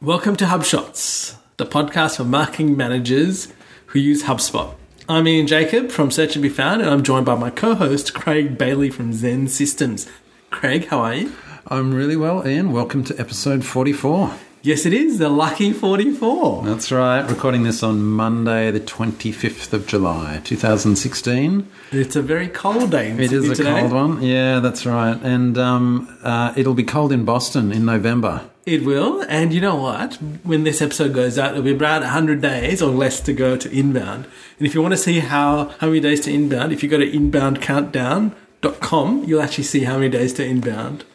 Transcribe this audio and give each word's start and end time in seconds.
Welcome 0.00 0.36
to 0.36 0.44
HubShots, 0.44 1.34
the 1.56 1.66
podcast 1.66 2.18
for 2.18 2.24
marketing 2.24 2.76
managers 2.76 3.52
who 3.86 3.98
use 3.98 4.22
HubSpot. 4.22 4.74
I'm 5.08 5.26
Ian 5.26 5.48
Jacob 5.48 5.90
from 5.90 6.12
Search 6.12 6.36
and 6.36 6.42
Be 6.44 6.48
Found, 6.50 6.82
and 6.82 6.88
I'm 6.88 7.02
joined 7.02 7.26
by 7.26 7.34
my 7.34 7.50
co-host 7.50 8.14
Craig 8.14 8.56
Bailey 8.56 8.90
from 8.90 9.12
XEN 9.12 9.48
Systems. 9.48 10.08
Craig, 10.50 10.86
how 10.86 11.00
are 11.00 11.14
you? 11.14 11.32
I'm 11.66 11.92
really 11.92 12.14
well, 12.14 12.46
Ian. 12.46 12.70
Welcome 12.70 13.02
to 13.04 13.18
episode 13.18 13.64
44. 13.64 14.34
Yes, 14.62 14.86
it 14.86 14.92
is 14.92 15.18
the 15.18 15.28
lucky 15.28 15.72
44. 15.72 16.62
That's 16.64 16.92
right. 16.92 17.28
Recording 17.28 17.64
this 17.64 17.82
on 17.82 18.00
Monday, 18.00 18.70
the 18.70 18.80
25th 18.80 19.72
of 19.72 19.88
July, 19.88 20.40
2016. 20.44 21.68
It's 21.90 22.14
a 22.14 22.22
very 22.22 22.46
cold 22.46 22.92
day. 22.92 23.10
It 23.10 23.32
is 23.32 23.48
Sydney 23.48 23.50
a 23.50 23.54
today. 23.56 23.80
cold 23.80 23.92
one. 23.92 24.22
Yeah, 24.22 24.60
that's 24.60 24.86
right. 24.86 25.18
And 25.24 25.58
um, 25.58 26.18
uh, 26.22 26.52
it'll 26.56 26.74
be 26.74 26.84
cold 26.84 27.10
in 27.10 27.24
Boston 27.24 27.72
in 27.72 27.84
November. 27.84 28.48
It 28.68 28.84
will, 28.84 29.24
and 29.30 29.54
you 29.54 29.62
know 29.62 29.76
what? 29.76 30.16
When 30.42 30.64
this 30.64 30.82
episode 30.82 31.14
goes 31.14 31.38
out, 31.38 31.52
it'll 31.52 31.62
be 31.62 31.72
about 31.72 32.02
100 32.02 32.42
days 32.42 32.82
or 32.82 32.90
less 32.90 33.18
to 33.20 33.32
go 33.32 33.56
to 33.56 33.70
inbound. 33.70 34.26
And 34.58 34.66
if 34.66 34.74
you 34.74 34.82
want 34.82 34.92
to 34.92 34.98
see 34.98 35.20
how, 35.20 35.72
how 35.78 35.86
many 35.86 36.00
days 36.00 36.20
to 36.26 36.30
inbound, 36.30 36.70
if 36.70 36.82
you 36.82 36.88
go 36.90 36.98
to 36.98 37.10
inboundcountdown.com, 37.10 39.24
you'll 39.24 39.40
actually 39.40 39.64
see 39.64 39.84
how 39.84 39.94
many 39.94 40.10
days 40.10 40.34
to 40.34 40.44
inbound. 40.44 41.06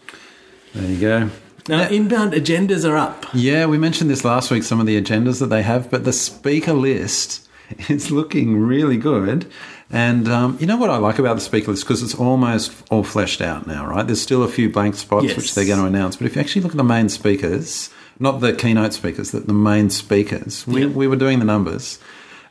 There 0.73 0.89
you 0.89 0.99
go. 0.99 1.29
Now, 1.67 1.87
inbound 1.89 2.33
agendas 2.33 2.89
are 2.89 2.97
up. 2.97 3.27
Yeah, 3.35 3.67
we 3.67 3.77
mentioned 3.77 4.09
this 4.09 4.25
last 4.25 4.49
week, 4.49 4.63
some 4.63 4.79
of 4.79 4.87
the 4.87 4.99
agendas 4.99 5.39
that 5.39 5.51
they 5.51 5.61
have, 5.61 5.91
but 5.91 6.05
the 6.05 6.13
speaker 6.13 6.73
list 6.73 7.47
is 7.87 8.09
looking 8.09 8.57
really 8.57 8.97
good. 8.97 9.45
And 9.93 10.27
um, 10.27 10.57
you 10.59 10.65
know 10.65 10.75
what 10.77 10.89
I 10.89 10.97
like 10.97 11.19
about 11.19 11.35
the 11.35 11.41
speaker 11.41 11.69
list? 11.71 11.83
Because 11.83 12.01
it's 12.01 12.15
almost 12.15 12.71
all 12.89 13.03
fleshed 13.03 13.41
out 13.41 13.67
now, 13.67 13.85
right? 13.85 14.05
There's 14.05 14.21
still 14.21 14.41
a 14.43 14.47
few 14.47 14.69
blank 14.69 14.95
spots 14.95 15.25
Yes. 15.27 15.37
which 15.37 15.53
they're 15.53 15.65
going 15.67 15.79
to 15.79 15.85
announce. 15.85 16.15
But 16.15 16.25
if 16.25 16.35
you 16.35 16.41
actually 16.41 16.63
look 16.63 16.71
at 16.71 16.77
the 16.77 16.83
main 16.83 17.09
speakers, 17.09 17.91
not 18.19 18.41
the 18.41 18.53
keynote 18.53 18.93
speakers, 18.93 19.29
the, 19.31 19.41
the 19.41 19.53
main 19.53 19.91
speakers, 19.91 20.65
we, 20.65 20.81
Yep. 20.85 20.91
we 20.95 21.07
were 21.07 21.15
doing 21.15 21.37
the 21.37 21.45
numbers. 21.45 21.99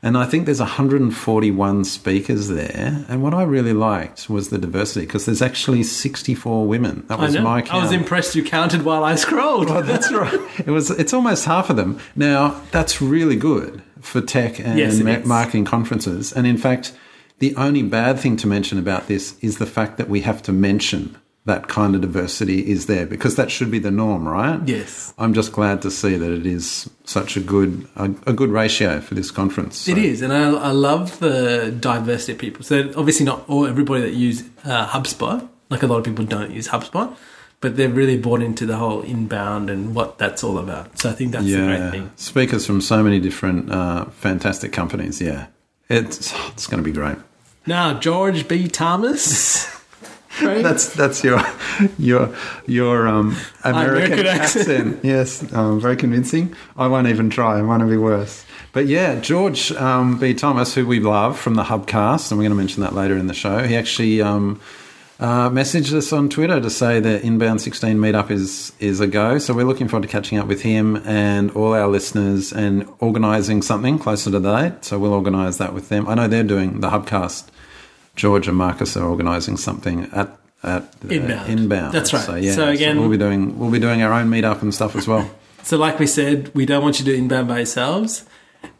And 0.05 0.17
I 0.17 0.25
think 0.25 0.47
there's 0.47 0.61
141 0.61 1.85
speakers 1.85 2.49
there. 2.49 3.05
And 3.09 3.23
what 3.23 3.35
I 3.35 3.43
really 3.43 3.73
liked 3.73 4.29
was 4.31 4.49
the 4.51 4.59
diversity 4.59 5.07
because 5.07 5.27
there's 5.27 5.43
actually 5.43 5.83
64 5.83 6.67
women. 6.67 7.05
That 7.09 7.19
I 7.19 7.25
was 7.25 7.39
my 7.39 7.67
I 7.71 7.83
was 7.83 7.93
impressed 7.93 8.35
you 8.35 8.43
counted 8.45 8.83
while 8.85 9.05
I 9.05 9.15
scrolled. 9.17 9.69
Oh, 9.71 9.83
that's 9.83 10.13
right. 10.13 10.41
It 10.67 10.71
was. 10.71 10.91
It's 10.91 11.13
almost 11.13 11.45
half 11.45 11.71
of 11.71 11.77
them. 11.77 11.99
Now 12.17 12.61
that's 12.73 13.01
really 13.03 13.37
good 13.37 13.83
for 14.01 14.21
tech 14.21 14.59
and 14.59 14.79
Yes, 14.79 14.99
ma- 15.01 15.21
marketing 15.25 15.65
conferences. 15.65 16.33
And 16.33 16.47
in 16.49 16.57
fact, 16.59 16.93
the 17.43 17.55
only 17.57 17.83
bad 17.83 18.15
thing 18.21 18.37
to 18.39 18.47
mention 18.47 18.79
about 18.79 19.09
this 19.09 19.37
is 19.41 19.59
the 19.59 19.67
fact 19.67 19.97
that 19.99 20.09
we 20.09 20.21
have 20.21 20.41
to 20.43 20.53
mention 20.53 21.17
that 21.45 21.67
kind 21.67 21.97
of 21.97 22.01
diversity 22.01 22.61
is 22.71 22.87
there 22.87 23.05
because 23.05 23.35
that 23.35 23.51
should 23.51 23.69
be 23.69 23.81
the 23.81 23.91
norm, 23.91 24.29
right? 24.29 24.61
Yes. 24.65 25.13
I'm 25.19 25.35
just 25.35 25.51
glad 25.53 25.83
to 25.83 25.91
see 25.91 26.15
that 26.17 26.31
it 26.31 26.47
is 26.47 26.89
such 27.03 27.37
a 27.37 27.41
good 27.41 27.71
a, 27.97 28.05
a 28.27 28.33
good 28.33 28.51
ratio 28.51 29.01
for 29.01 29.15
this 29.17 29.33
conference. 29.33 29.89
It 29.89 29.97
So- 29.97 30.01
is, 30.01 30.23
and 30.23 30.33
I, 30.33 30.45
I 30.71 30.71
love 30.71 31.19
the 31.19 31.75
diversity 31.81 32.33
of 32.35 32.39
people. 32.39 32.63
So 32.63 32.93
obviously, 32.97 33.27
not 33.27 33.39
all 33.49 33.67
everybody 33.67 34.03
that 34.03 34.15
use 34.15 34.45
uh, 34.65 34.87
HubSpot. 34.95 35.49
Like 35.69 35.83
a 35.83 35.89
lot 35.89 35.99
of 35.99 36.05
people 36.05 36.25
don't 36.37 36.53
use 36.53 36.69
HubSpot, 36.69 37.09
but 37.61 37.77
they're 37.77 37.89
really 38.01 38.19
bought 38.19 38.41
into 38.43 38.65
the 38.67 38.77
whole 38.77 39.03
inbound 39.03 39.69
and 39.69 39.97
what 39.97 40.19
that's 40.19 40.45
all 40.45 40.59
about. 40.59 40.97
So 41.01 41.11
I 41.11 41.15
think 41.15 41.33
that's 41.33 41.47
the 41.47 41.57
great 41.57 41.79
Yeah, 41.79 41.91
thing. 41.91 42.11
speakers 42.15 42.67
from 42.67 42.81
so 42.81 43.03
many 43.03 43.19
different 43.19 43.61
uh, 43.73 44.05
fantastic 44.27 44.71
companies. 44.73 45.21
Yeah, 45.21 45.47
it's 45.89 46.33
it's 46.53 46.69
going 46.69 46.81
to 46.85 46.89
be 46.89 46.93
great. 47.03 47.19
Now, 47.67 47.99
George 47.99 48.49
B. 48.49 48.69
Thomas. 48.69 49.71
Craig? 50.31 50.63
That's 50.63 50.95
that's 50.95 51.23
your 51.23 51.43
your 51.99 52.35
your 52.67 53.07
um, 53.07 53.37
American, 53.65 54.13
American 54.13 54.27
accent. 54.27 54.69
accent. 54.69 55.05
Yes, 55.05 55.53
um, 55.53 55.79
very 55.79 55.95
convincing. 55.97 56.55
I 56.75 56.87
won't 56.87 57.07
even 57.09 57.29
try. 57.29 57.59
I 57.59 57.63
want 57.63 57.83
to 57.83 57.87
be 57.87 57.99
worse. 57.99 58.45
But 58.73 58.87
yeah, 58.87 59.21
George 59.21 59.73
um, 59.73 60.19
B. 60.19 60.33
Thomas, 60.33 60.75
who 60.75 60.87
we 60.87 61.01
love 61.01 61.39
from 61.39 61.55
the 61.55 61.65
Hubcast, 61.65 62.31
and 62.31 62.39
we're 62.39 62.45
going 62.45 62.53
to 62.53 62.57
mention 62.57 62.83
that 62.83 62.95
later 62.95 63.17
in 63.19 63.27
the 63.27 63.35
show. 63.35 63.59
He 63.65 63.77
actually 63.77 64.23
um, 64.23 64.59
uh, 65.23 65.49
messaged 65.51 65.93
us 65.95 66.13
on 66.13 66.29
Twitter 66.29 66.61
to 66.61 66.69
say 66.69 66.99
that 67.01 67.23
Inbound 67.23 67.61
16 67.61 67.97
meetup 67.97 68.31
is 68.31 68.73
is 68.81 68.99
a 69.01 69.07
go. 69.07 69.39
So 69.39 69.55
we're 69.55 69.65
looking 69.65 69.87
forward 69.89 70.03
to 70.07 70.09
catching 70.13 70.39
up 70.39 70.47
with 70.49 70.63
him 70.63 70.97
and 71.07 71.51
all 71.53 71.75
our 71.75 71.87
listeners 71.89 72.53
and 72.53 72.89
organising 72.99 73.63
something 73.63 73.99
closer 73.99 74.31
to 74.33 74.41
that. 74.41 74.85
So 74.85 74.99
we'll 74.99 75.15
organise 75.15 75.59
that 75.59 75.73
with 75.75 75.89
them. 75.89 76.09
I 76.09 76.15
know 76.15 76.27
they're 76.29 76.43
doing 76.43 76.81
the 76.81 76.91
Hubcast. 76.91 77.47
George 78.17 78.49
and 78.49 78.57
Marcus 78.57 78.97
are 78.97 79.05
organising 79.09 79.57
something 79.57 80.11
at 80.13 80.37
at 80.65 80.93
Inbound. 81.09 81.51
inbound. 81.51 81.93
That's 81.95 82.13
right. 82.13 82.23
So 82.25 82.35
yeah, 82.37 82.53
So 82.53 82.69
again- 82.69 82.99
we'll 83.01 83.09
be 83.09 83.17
doing 83.17 83.59
we'll 83.59 83.71
be 83.71 83.79
doing 83.81 84.03
our 84.03 84.13
own 84.13 84.29
meetup 84.29 84.61
and 84.63 84.75
stuff 84.75 84.97
as 84.97 85.07
well. 85.09 85.31
So, 85.65 85.77
like 85.77 86.01
we 86.01 86.09
said, 86.09 86.53
we 86.57 86.67
don't 86.67 86.83
want 86.83 86.99
you 86.99 87.05
to 87.05 87.13
do 87.13 87.17
inbound 87.17 87.47
by 87.47 87.59
yourselves, 87.59 88.25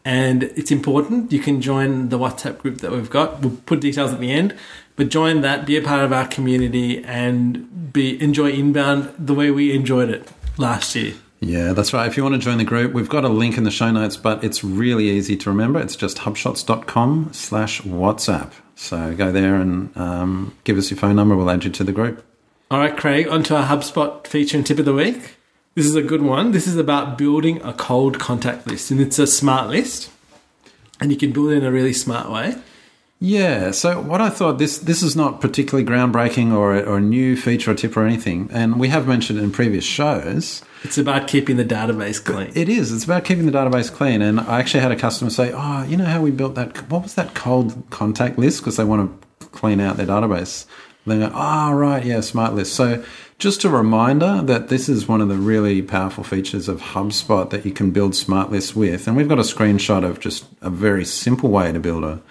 and 0.05 0.45
it's 0.45 0.71
important. 0.71 1.33
You 1.33 1.41
can 1.41 1.61
join 1.61 2.09
the 2.09 2.19
WhatsApp 2.19 2.59
group 2.59 2.79
that 2.79 2.91
we've 2.91 3.11
got. 3.11 3.41
We'll 3.41 3.57
put 3.67 3.81
details 3.81 4.13
at 4.13 4.21
the 4.21 4.33
end, 4.33 4.57
but 4.97 5.09
join 5.09 5.41
that, 5.43 5.67
be 5.67 5.77
a 5.77 5.83
part 5.83 6.05
of 6.05 6.13
our 6.13 6.27
community, 6.27 7.05
and 7.05 7.93
be 7.93 8.21
enjoy 8.23 8.51
inbound 8.51 9.15
the 9.19 9.35
way 9.35 9.51
we 9.51 9.75
enjoyed 9.75 10.11
it 10.11 10.29
last 10.59 10.95
year. 10.95 11.15
Yeah, 11.41 11.73
that's 11.73 11.93
right. 11.93 12.07
If 12.07 12.17
you 12.17 12.23
want 12.23 12.37
to 12.37 12.41
join 12.41 12.59
the 12.59 12.65
group, 12.65 12.93
we've 12.93 13.09
got 13.09 13.25
a 13.25 13.29
link 13.29 13.59
in 13.59 13.65
the 13.65 13.71
show 13.73 13.91
notes, 13.91 14.17
but 14.17 14.45
it's 14.45 14.63
really 14.63 15.11
easy 15.11 15.37
to 15.39 15.51
remember. 15.51 15.81
It's 15.81 15.97
just 15.97 16.19
hubshots.com 16.19 17.31
slash 17.33 17.83
WhatsApp. 17.83 18.53
So 18.77 19.15
go 19.17 19.33
there 19.33 19.57
and 19.57 19.97
um, 19.97 20.57
give 20.63 20.79
us 20.79 20.91
your 20.91 20.99
phone 20.99 21.17
number. 21.17 21.35
We'll 21.35 21.51
add 21.51 21.65
you 21.65 21.71
to 21.71 21.85
the 21.85 21.93
group. 21.93 22.25
All 22.71 22.79
right, 22.79 22.97
Craig, 22.97 23.27
onto 23.29 23.55
our 23.55 23.67
HubSpot 23.67 24.25
feature 24.27 24.57
and 24.57 24.65
tip 24.65 24.79
of 24.79 24.85
the 24.85 24.95
week. 24.95 25.37
This 25.75 25.87
is 25.87 25.95
a 25.95 26.03
good 26.03 26.23
one. 26.23 26.53
This 26.53 26.67
is 26.67 26.77
about 26.77 27.17
building 27.17 27.63
a 27.63 27.73
cold 27.73 28.19
contact 28.19 28.67
list, 28.67 28.91
and 28.91 29.01
it's 29.01 29.19
a 29.19 29.27
smart 29.27 29.71
list, 29.71 30.11
and 31.01 31.11
you 31.11 31.17
can 31.17 31.33
build 31.33 31.51
it 31.51 31.57
in 31.57 31.65
a 31.65 31.73
really 31.73 31.95
smart 31.95 32.31
way. 32.31 32.57
Yeah. 33.21 33.71
So 33.71 34.01
what 34.01 34.21
I 34.21 34.29
thought 34.29 34.59
this 34.59 34.79
this 34.79 35.03
is 35.03 35.15
not 35.17 35.41
particularly 35.41 35.89
groundbreaking 35.89 36.53
or 36.53 36.75
a, 36.75 36.81
or 36.83 36.99
a 36.99 37.01
new 37.01 37.37
feature 37.37 37.71
or 37.71 37.75
tip 37.75 37.97
or 37.97 38.05
anything, 38.05 38.51
and 38.53 38.79
we 38.79 38.89
have 38.89 39.07
mentioned 39.07 39.39
it 39.39 39.43
in 39.43 39.53
previous 39.53 39.85
shows. 39.85 40.63
It's 40.83 40.99
about 40.99 41.29
keeping 41.29 41.57
the 41.57 41.65
database 41.65 42.23
clean. 42.23 42.51
It 42.55 42.69
is. 42.69 42.93
It's 42.93 43.05
about 43.05 43.25
keeping 43.25 43.47
the 43.47 43.53
database 43.53 43.91
clean. 43.91 44.21
And 44.21 44.41
I 44.41 44.59
actually 44.59 44.81
had 44.81 44.93
a 44.93 44.97
customer 44.97 45.31
say, 45.31 45.53
"Oh, 45.55 45.85
you 45.85 45.97
know 45.97 46.05
how 46.05 46.21
we 46.21 46.33
built 46.33 46.57
that? 46.57 46.91
What 46.91 47.05
was 47.05 47.15
that 47.15 47.35
cold 47.35 47.83
contact 47.91 48.39
list? 48.39 48.61
Because 48.61 48.77
they 48.77 48.85
want 48.85 49.23
to 49.41 49.47
clean 49.47 49.81
out 49.81 49.97
their 49.97 50.07
database." 50.07 50.67
They 51.07 51.19
go, 51.19 51.31
"Oh, 51.33 51.73
right, 51.73 52.05
yeah, 52.05 52.21
smart 52.21 52.55
list." 52.55 52.75
So, 52.75 53.05
just 53.43 53.65
a 53.65 53.69
reminder 53.69 54.41
that 54.41 54.69
this 54.69 54.89
is 54.89 55.09
one 55.09 55.21
of 55.21 55.27
the 55.27 55.35
really 55.35 55.83
powerful 55.83 56.23
features 56.23 56.69
of 56.69 56.81
HubSpot 56.81 57.51
that 57.51 57.67
you 57.67 57.73
can 57.73 57.91
build 57.91 58.15
smart 58.15 58.53
lists 58.53 58.77
with. 58.77 59.09
And 59.09 59.17
we've 59.17 59.29
got 59.29 59.41
a 59.41 59.43
screenshot 59.43 60.05
of 60.05 60.21
just 60.21 60.45
a 60.61 60.71
very 60.71 61.05
simple 61.05 61.51
way 61.51 61.73
to 61.73 61.81
build 61.81 62.05
a 62.05 62.23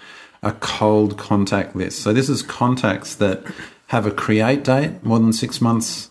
a 0.42 0.52
cold 0.52 1.18
contact 1.18 1.76
list. 1.76 2.00
So 2.00 2.14
this 2.14 2.30
is 2.30 2.42
contacts 2.42 3.14
that 3.16 3.44
have 3.88 4.06
a 4.06 4.10
create 4.10 4.64
date 4.64 5.04
more 5.04 5.18
than 5.18 5.34
six 5.34 5.60
months 5.60 6.08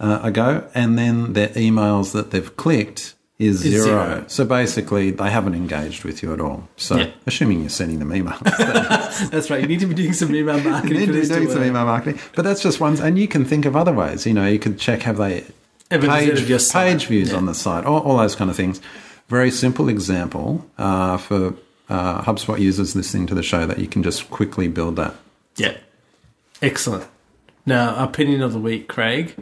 uh, 0.00 0.20
ago, 0.22 0.66
and 0.74 0.98
then 0.98 1.34
their 1.34 1.48
emails 1.48 2.12
that 2.12 2.30
they've 2.30 2.56
clicked 2.56 3.14
is 3.38 3.64
Is 3.64 3.72
zero. 3.72 3.84
zero. 3.84 4.24
So 4.26 4.44
basically, 4.44 5.10
they 5.12 5.30
haven't 5.30 5.54
engaged 5.54 6.02
with 6.04 6.22
you 6.22 6.32
at 6.32 6.40
all. 6.40 6.68
So, 6.76 6.96
Yeah. 6.96 7.10
assuming 7.26 7.60
you're 7.60 7.68
sending 7.68 7.98
them 8.00 8.10
emails, 8.10 8.40
That's 9.30 9.48
right. 9.50 9.60
You 9.60 9.68
need 9.68 9.80
to 9.80 9.86
be 9.86 9.94
doing 9.94 10.12
some 10.12 10.34
email 10.34 10.60
marketing. 10.64 11.06
for 11.06 11.12
this 11.12 11.28
to 11.28 11.34
doing 11.34 11.48
some 11.48 11.58
work. 11.60 11.68
email 11.68 11.84
marketing. 11.84 12.20
But 12.34 12.42
that's 12.42 12.60
just 12.62 12.80
one, 12.80 12.98
and 13.00 13.18
you 13.18 13.28
can 13.28 13.44
think 13.44 13.64
of 13.64 13.76
other 13.76 13.92
ways. 13.92 14.26
You 14.26 14.34
know, 14.34 14.46
you 14.46 14.58
could 14.58 14.78
check 14.78 15.02
have 15.02 15.18
they 15.18 15.44
page, 15.90 16.60
site? 16.60 16.92
page 16.92 17.06
views 17.06 17.30
Yeah. 17.30 17.36
on 17.36 17.46
the 17.46 17.54
site, 17.54 17.84
all, 17.84 18.00
all 18.00 18.16
those 18.18 18.34
kind 18.34 18.50
of 18.50 18.56
things. 18.56 18.80
Very 19.28 19.50
simple 19.50 19.88
example 19.88 20.66
uh, 20.78 21.16
for 21.18 21.54
uh, 21.88 22.22
HubSpot 22.22 22.58
users 22.58 22.96
listening 22.96 23.26
to 23.28 23.34
the 23.34 23.42
show 23.42 23.66
that 23.66 23.78
you 23.78 23.86
can 23.86 24.02
just 24.02 24.30
quickly 24.30 24.68
build 24.68 24.96
that. 24.96 25.14
Yeah. 25.56 25.76
Excellent. 26.60 27.04
Now, 27.66 28.02
opinion 28.02 28.42
of 28.42 28.52
the 28.52 28.58
week, 28.58 28.88
Craig. 28.88 29.34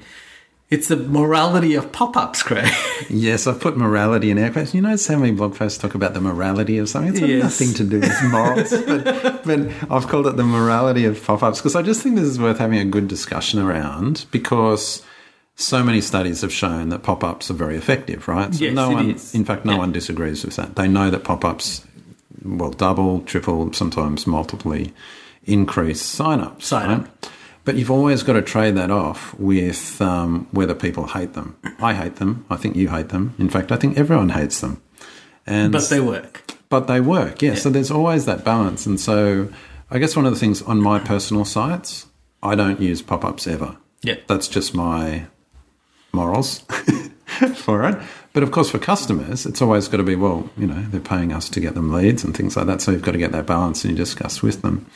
It's 0.68 0.88
the 0.88 0.96
morality 0.96 1.74
of 1.74 1.92
pop 1.92 2.16
ups, 2.16 2.42
Craig. 2.42 2.68
Yes, 3.10 3.46
I've 3.46 3.60
put 3.60 3.76
morality 3.76 4.30
in 4.32 4.38
air 4.38 4.50
quotes. 4.50 4.74
You 4.74 4.80
notice 4.82 5.06
how 5.06 5.16
many 5.18 5.30
blog 5.30 5.54
posts 5.54 5.78
talk 5.78 5.94
about 5.94 6.12
the 6.14 6.20
morality 6.20 6.78
of 6.78 6.88
something? 6.88 7.12
It's 7.12 7.20
Yes. 7.20 7.42
nothing 7.42 7.74
to 7.74 7.84
do 7.84 8.00
with 8.00 8.22
morals. 8.30 8.70
but, 8.86 9.44
but 9.44 9.60
I've 9.92 10.08
called 10.08 10.26
it 10.26 10.36
the 10.36 10.42
morality 10.44 11.04
of 11.04 11.22
pop 11.22 11.42
ups 11.44 11.60
because 11.60 11.76
I 11.76 11.82
just 11.82 12.02
think 12.02 12.16
this 12.16 12.24
is 12.24 12.40
worth 12.40 12.58
having 12.58 12.78
a 12.80 12.84
good 12.84 13.06
discussion 13.06 13.60
around 13.60 14.26
because 14.32 15.02
so 15.54 15.84
many 15.84 16.00
studies 16.00 16.40
have 16.40 16.52
shown 16.52 16.88
that 16.88 17.04
pop 17.04 17.22
ups 17.22 17.48
are 17.50 17.54
very 17.54 17.76
effective, 17.76 18.26
right? 18.26 18.52
So 18.52 18.64
Yes, 18.64 18.74
no 18.74 18.90
one, 18.90 19.10
is. 19.12 19.34
in 19.36 19.44
fact, 19.44 19.64
no 19.64 19.72
Yeah. 19.74 19.78
one 19.78 19.92
disagrees 19.92 20.44
with 20.44 20.56
that. 20.56 20.74
They 20.74 20.88
know 20.88 21.10
that 21.10 21.22
pop 21.22 21.44
ups 21.44 21.84
will 22.44 22.70
double, 22.72 23.20
triple, 23.20 23.72
sometimes 23.72 24.26
multiply 24.26 24.86
increase 25.44 26.02
sign 26.02 26.40
ups. 26.40 26.66
Sign 26.66 26.90
up. 26.90 27.26
But 27.66 27.74
you've 27.74 27.90
always 27.90 28.22
got 28.22 28.34
to 28.34 28.42
trade 28.42 28.76
that 28.76 28.92
off 28.92 29.34
with 29.34 30.00
um, 30.00 30.46
whether 30.52 30.74
people 30.74 31.08
hate 31.08 31.34
them. 31.34 31.56
I 31.80 31.94
hate 31.94 32.16
them. 32.16 32.46
I 32.48 32.56
think 32.56 32.76
you 32.76 32.88
hate 32.88 33.08
them. 33.08 33.34
In 33.38 33.50
fact, 33.50 33.72
I 33.72 33.76
think 33.76 33.98
everyone 33.98 34.30
hates 34.30 34.60
them. 34.60 34.80
And 35.46 35.72
but 35.72 35.88
they 35.90 36.00
work. 36.00 36.54
but 36.68 36.86
they 36.86 37.00
work, 37.00 37.42
yeah. 37.42 37.56
So 37.56 37.68
there's 37.68 37.90
always 37.90 38.24
that 38.24 38.44
balance. 38.44 38.86
And 38.86 39.00
so 39.00 39.48
I 39.90 39.98
guess 39.98 40.14
one 40.16 40.26
of 40.26 40.32
the 40.32 40.38
things 40.38 40.62
on 40.62 40.80
my 40.80 41.00
personal 41.00 41.44
sites, 41.44 42.06
I 42.40 42.54
don't 42.54 42.80
use 42.80 43.02
pop 43.02 43.24
ups 43.24 43.48
ever. 43.48 43.76
Yeah. 44.02 44.16
That's 44.28 44.46
just 44.46 44.72
my 44.74 45.26
morals. 46.12 46.64
for 47.56 47.88
it. 47.88 47.98
But 48.32 48.42
of 48.42 48.50
course, 48.50 48.70
for 48.70 48.78
customers, 48.78 49.46
it's 49.46 49.60
always 49.60 49.88
got 49.88 49.96
to 49.96 50.02
be, 50.02 50.14
well, 50.14 50.48
you 50.56 50.66
know, 50.66 50.80
they're 50.90 51.00
paying 51.00 51.32
us 51.32 51.48
to 51.50 51.60
get 51.60 51.74
them 51.74 51.92
leads 51.92 52.22
and 52.24 52.36
things 52.36 52.56
like 52.56 52.66
that. 52.66 52.80
So 52.80 52.92
you've 52.92 53.02
got 53.02 53.12
to 53.12 53.18
get 53.18 53.32
that 53.32 53.46
balance 53.46 53.84
and 53.84 53.90
you 53.92 53.96
discuss 53.96 54.42
with 54.42 54.62
them. 54.62 54.86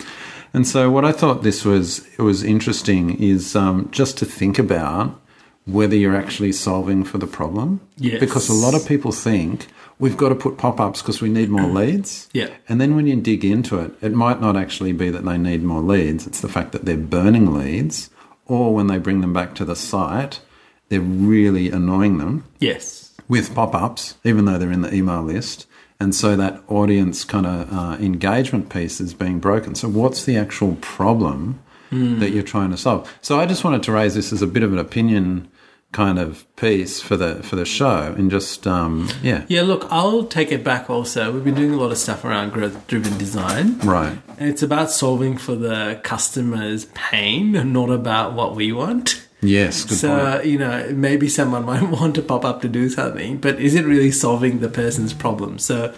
And 0.53 0.67
so 0.67 0.91
what 0.91 1.05
I 1.05 1.13
thought 1.13 1.43
this 1.43 1.65
was, 1.65 2.07
it 2.19 2.23
was 2.23 2.43
interesting 2.43 3.21
is 3.23 3.55
um, 3.55 3.89
just 3.93 4.19
to 4.19 4.25
think 4.25 4.59
about 4.59 5.21
whether 5.67 5.95
you're 5.95 6.17
actually 6.17 6.53
solving 6.53 7.05
for 7.05 7.19
the 7.19 7.27
problem. 7.27 7.81
Yes. 7.97 8.19
Because 8.19 8.49
a 8.49 8.53
lot 8.55 8.75
of 8.75 8.87
people 8.89 9.13
think 9.13 9.69
we've 10.01 10.17
got 10.17 10.31
to 10.31 10.35
put 10.35 10.59
pop-ups 10.59 11.03
because 11.03 11.21
we 11.21 11.29
need 11.29 11.51
more 11.51 11.69
leads. 11.69 12.29
Yeah. 12.33 12.49
And 12.69 12.81
then 12.81 12.97
when 12.97 13.07
you 13.07 13.17
dig 13.17 13.45
into 13.45 13.79
it, 13.79 13.93
it 14.01 14.13
might 14.13 14.41
not 14.41 14.57
actually 14.57 14.93
be 14.93 15.11
that 15.11 15.25
they 15.25 15.39
need 15.39 15.63
more 15.63 15.83
leads. 15.83 16.27
It's 16.27 16.41
the 16.41 16.49
fact 16.49 16.73
that 16.73 16.85
they're 16.85 16.97
burning 16.97 17.55
leads 17.55 18.11
or 18.47 18.75
when 18.75 18.89
they 18.89 18.99
bring 18.99 19.21
them 19.21 19.33
back 19.33 19.55
to 19.57 19.65
the 19.65 19.77
site, 19.77 20.41
they're 20.89 21.01
really 21.01 21.71
annoying 21.71 22.19
them 22.19 22.45
Yes. 22.59 23.13
with 23.29 23.55
pop-ups, 23.55 24.17
even 24.25 24.47
though 24.47 24.59
they're 24.59 24.73
in 24.73 24.83
the 24.83 24.93
email 24.93 25.23
list. 25.23 25.67
And 26.01 26.15
so 26.15 26.35
that 26.37 26.63
audience 26.69 27.25
kind 27.25 27.47
of 27.47 27.73
uh, 27.73 27.97
engagement 28.03 28.71
piece 28.71 29.01
is 29.01 29.13
being 29.13 29.39
broken. 29.39 29.75
So 29.75 29.87
what's 29.89 30.25
the 30.25 30.37
actual 30.37 30.77
problem 30.77 31.61
that 31.91 32.31
you're 32.31 32.43
trying 32.43 32.71
to 32.71 32.77
solve? 32.77 33.13
So 33.21 33.39
I 33.39 33.47
just 33.47 33.65
wanted 33.65 33.83
to 33.83 33.93
raise 33.93 34.15
this 34.15 34.33
as 34.33 34.43
a 34.43 34.47
bit 34.47 34.63
of 34.63 34.73
an 34.73 34.79
opinion 34.79 35.51
kind 35.93 36.21
of 36.21 36.47
piece 36.55 37.01
for 37.01 37.17
the 37.17 37.43
for 37.43 37.57
the 37.57 37.65
show, 37.65 38.15
and 38.17 38.31
just 38.31 38.67
um, 38.67 39.09
yeah, 39.23 39.45
Yeah, 39.49 39.63
look, 39.63 39.87
I'll 39.91 40.25
take 40.25 40.53
it 40.53 40.63
back 40.63 40.89
also. 40.89 41.33
We've 41.33 41.45
been 41.45 41.57
doing 41.57 41.75
a 41.75 41.77
lot 41.77 41.91
of 41.91 41.99
stuff 41.99 42.25
around 42.25 42.53
growth 42.53 42.87
driven 42.87 43.19
design. 43.19 43.79
right, 43.81 44.17
And 44.39 44.49
it's 44.49 44.63
about 44.63 44.91
solving 44.91 45.37
for 45.37 45.57
the 45.57 46.01
customer's 46.05 46.85
pain, 46.95 47.73
not 47.73 47.91
about 47.91 48.35
what 48.35 48.55
we 48.55 48.73
want. 48.73 49.27
Yes, 49.43 49.85
good 49.85 49.99
so, 49.99 50.33
point. 50.33 50.47
you 50.47 50.59
know, 50.59 50.91
maybe 50.93 51.29
someone 51.29 51.65
might 51.67 51.83
want 51.83 52.15
to 52.17 52.23
pop 52.23 52.45
up 52.45 52.63
to 52.63 52.69
do 52.69 52.89
something, 52.89 53.39
but 53.39 53.61
is 53.61 53.75
it 53.75 53.85
really 53.85 54.11
solving 54.11 54.61
the 54.61 54.69
person's 54.69 55.13
problem? 55.13 55.59
So 55.59 55.95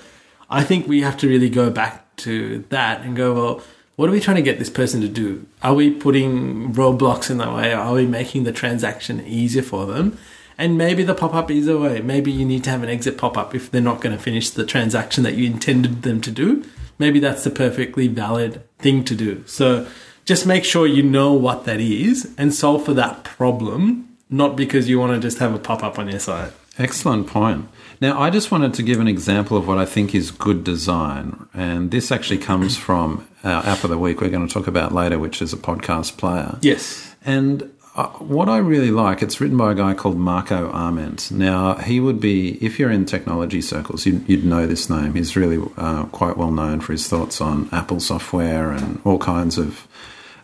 I 0.50 0.65
think 0.65 0.87
we 0.87 1.00
have 1.03 1.17
to 1.19 1.29
really 1.29 1.50
go 1.50 1.71
back 1.71 2.15
to 2.17 2.65
that 2.69 3.00
and 3.00 3.17
go, 3.17 3.33
well, 3.35 3.62
what 3.97 4.09
are 4.09 4.12
we 4.12 4.21
trying 4.21 4.37
to 4.37 4.43
get 4.43 4.59
this 4.59 4.71
person 4.71 5.00
to 5.03 5.09
do? 5.09 5.47
Are 5.62 5.75
we 5.75 5.91
putting 5.91 6.73
roadblocks 6.73 7.31
in 7.31 7.39
their 7.39 7.53
way? 7.53 7.73
Are 7.73 7.93
we 7.93 8.06
making 8.06 8.44
the 8.44 8.53
transaction 8.53 9.25
easier 9.27 9.62
for 9.62 9.87
them? 9.87 10.19
And 10.59 10.79
maybe 10.79 11.03
the 11.03 11.15
pop 11.15 11.35
up 11.35 11.50
is 11.50 11.69
a 11.69 11.79
way. 11.79 12.00
Maybe 12.00 12.31
you 12.31 12.45
need 12.45 12.65
to 12.65 12.71
have 12.71 12.83
an 12.83 12.88
exit 12.88 13.19
pop 13.19 13.37
up 13.37 13.55
if 13.55 13.71
they're 13.71 13.81
not 13.81 14.00
going 14.00 14.17
to 14.17 14.23
finish 14.23 14.50
the 14.50 14.67
transaction 14.67 15.25
that 15.25 15.35
you 15.35 15.47
intended 15.47 16.03
them 16.03 16.21
to 16.21 16.31
do. 16.31 16.65
Maybe 16.99 17.19
that's 17.21 17.45
the 17.45 17.50
perfectly 17.50 18.09
valid 18.09 18.62
thing 18.79 19.05
to 19.05 19.15
do. 19.15 19.43
So 19.47 19.87
just 20.25 20.47
make 20.47 20.65
sure 20.65 20.87
you 20.87 21.03
know 21.03 21.33
what 21.33 21.65
that 21.65 21.81
is 21.81 22.33
and 22.39 22.55
solve 22.55 22.85
for 22.85 22.95
that 22.95 23.25
problem, 23.25 24.17
not 24.31 24.57
because 24.57 24.89
you 24.89 24.99
want 24.99 25.13
to 25.13 25.21
just 25.21 25.39
have 25.39 25.55
a 25.55 25.59
pop 25.59 25.83
up 25.83 25.99
on 25.99 26.09
your 26.09 26.21
site. 26.21 26.53
Excellent 26.79 27.27
point. 27.27 27.69
Now, 28.01 28.21
I 28.21 28.31
just 28.31 28.51
wanted 28.51 28.75
to 28.75 28.83
give 28.83 28.99
an 28.99 29.09
example 29.09 29.57
of 29.57 29.69
what 29.69 29.79
I 29.79 29.85
think 29.85 30.15
is 30.15 30.31
good 30.31 30.65
design. 30.65 31.49
And 31.53 31.91
this 31.91 32.11
actually 32.11 32.39
comes 32.39 32.77
from 32.77 33.29
our 33.45 33.65
app 33.65 33.85
of 33.85 33.91
the 33.91 33.99
week 33.99 34.21
we're 34.21 34.31
going 34.31 34.47
to 34.47 34.53
talk 34.53 34.67
about 34.67 34.93
later, 34.93 35.19
which 35.19 35.43
is 35.43 35.53
a 35.53 35.57
podcast 35.57 36.17
player. 36.17 36.59
Yes. 36.63 37.15
And 37.25 37.72
uh, 37.94 38.09
what 38.09 38.49
I 38.49 38.56
really 38.59 38.91
like, 38.91 39.21
it's 39.23 39.41
written 39.41 39.56
by 39.59 39.73
a 39.73 39.75
guy 39.75 39.93
called 39.93 40.17
Marco 40.17 40.71
Arment. 40.71 41.31
Now, 41.31 41.75
he 41.75 42.00
would 42.00 42.21
be, 42.21 42.53
if 42.65 42.79
you're 42.79 42.91
in 42.91 43.05
technology 43.05 43.61
circles, 43.61 44.06
you'd, 44.06 44.27
you'd 44.29 44.47
know 44.47 44.67
this 44.67 44.89
name. 44.89 45.12
He's 45.15 45.37
really 45.37 45.62
uh, 45.77 46.05
quite 46.06 46.39
well 46.39 46.50
known 46.50 46.81
for 46.81 46.93
his 46.93 47.06
thoughts 47.06 47.41
on 47.41 47.69
Apple 47.71 48.00
software 48.00 48.71
and 48.71 49.00
all 49.05 49.19
kinds 49.19 49.59
of, 49.59 49.87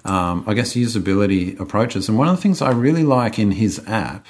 um, 0.04 0.44
I 0.46 0.52
guess, 0.52 0.74
usability 0.74 1.58
approaches. 1.58 2.06
And 2.08 2.18
one 2.18 2.28
of 2.28 2.36
the 2.36 2.42
things 2.42 2.60
I 2.60 2.70
really 2.70 3.02
like 3.02 3.38
in 3.38 3.52
his 3.52 3.82
app 3.86 4.26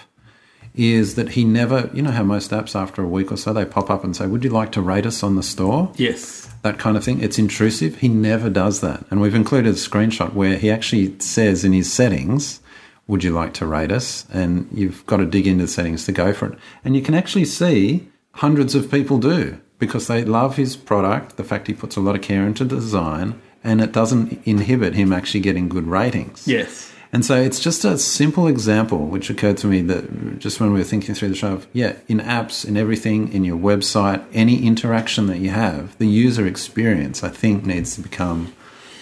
is 0.77 1.17
that 1.17 1.31
he 1.31 1.45
never, 1.45 1.91
you 1.93 2.03
know, 2.03 2.13
how 2.13 2.23
most 2.23 2.53
apps 2.53 2.77
after 2.77 3.03
a 3.03 3.09
week 3.09 3.33
or 3.33 3.37
so 3.37 3.53
they 3.53 3.65
pop 3.65 3.91
up 3.91 4.05
and 4.05 4.15
say, 4.15 4.29
Would 4.29 4.45
you 4.45 4.51
like 4.51 4.71
to 4.73 4.81
rate 4.81 5.07
us 5.07 5.25
on 5.25 5.35
the 5.35 5.43
store? 5.43 5.93
Yes. 5.97 6.49
that 6.63 6.79
kind 6.79 6.97
of 6.97 7.03
thing. 7.03 7.21
It's 7.21 7.39
intrusive. 7.39 7.97
He 7.99 8.07
never 8.07 8.49
does 8.49 8.81
that. 8.81 9.05
And 9.11 9.21
we've 9.21 9.35
included 9.35 9.71
a 9.71 9.77
screenshot 9.77 10.35
where 10.35 10.57
he 10.57 10.71
actually 10.71 11.19
says 11.19 11.65
in 11.65 11.73
his 11.73 11.93
settings, 11.93 12.61
Would 13.09 13.25
you 13.25 13.33
like 13.33 13.55
to 13.55 13.67
rate 13.67 13.91
us? 13.91 14.27
And 14.33 14.69
you've 14.73 15.05
got 15.07 15.17
to 15.17 15.27
dig 15.27 15.47
into 15.47 15.65
the 15.65 15.69
settings 15.69 16.05
to 16.05 16.13
go 16.13 16.33
for 16.33 16.53
it. 16.53 16.59
And 16.85 16.95
you 16.95 17.03
can 17.03 17.15
actually 17.15 17.47
see 17.47 18.09
hundreds 18.33 18.75
of 18.75 18.91
people 18.91 19.19
do 19.19 19.59
because 19.79 20.07
they 20.07 20.25
love 20.25 20.57
his 20.57 20.77
product, 20.77 21.37
the 21.37 21.45
fact 21.45 21.67
he 21.67 21.75
puts 21.75 21.97
a 21.97 22.01
lot 22.01 22.15
of 22.15 22.23
care 22.23 22.47
into 22.47 22.65
the 22.65 22.77
design, 22.77 23.41
and 23.65 23.81
it 23.81 23.93
doesn't 23.93 24.41
inhibit 24.47 24.95
him 24.95 25.13
actually 25.13 25.41
getting 25.41 25.69
good 25.69 25.87
ratings. 25.87 26.47
Yes. 26.47 26.93
And 27.13 27.25
so 27.25 27.41
it's 27.41 27.59
just 27.59 27.85
a 27.85 27.97
simple 27.97 28.47
example 28.47 29.07
which 29.07 29.31
occurred 29.31 29.57
to 29.59 29.67
me 29.67 29.81
that 29.83 30.39
just 30.39 30.61
when 30.61 30.73
we 30.73 30.79
were 30.79 30.85
thinking 30.85 31.15
through 31.15 31.31
the 31.31 31.35
show 31.35 31.55
of, 31.55 31.67
yeah, 31.73 31.97
in 32.07 32.19
apps, 32.19 32.67
in 32.69 32.77
everything, 32.77 33.33
in 33.33 33.45
your 33.45 33.57
website, 33.57 34.23
any 34.35 34.67
interaction 34.67 35.27
that 35.29 35.39
you 35.39 35.51
have, 35.51 35.97
the 35.99 36.07
user 36.07 36.47
experience, 36.47 37.25
I 37.25 37.31
think, 37.31 37.65
needs 37.65 37.95
to 37.95 38.03
become 38.03 38.55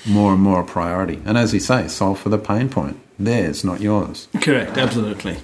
more 0.07 0.33
and 0.33 0.41
more 0.41 0.61
a 0.61 0.65
priority. 0.65 1.21
And 1.25 1.37
as 1.37 1.53
you 1.53 1.59
say, 1.59 1.89
solve 1.89 2.21
for 2.21 2.29
the 2.29 2.39
pain 2.39 2.69
point. 2.69 3.01
Theirs, 3.19 3.65
not 3.65 3.81
yours. 3.81 4.29
Correct, 4.41 4.77
absolutely. 4.77 5.39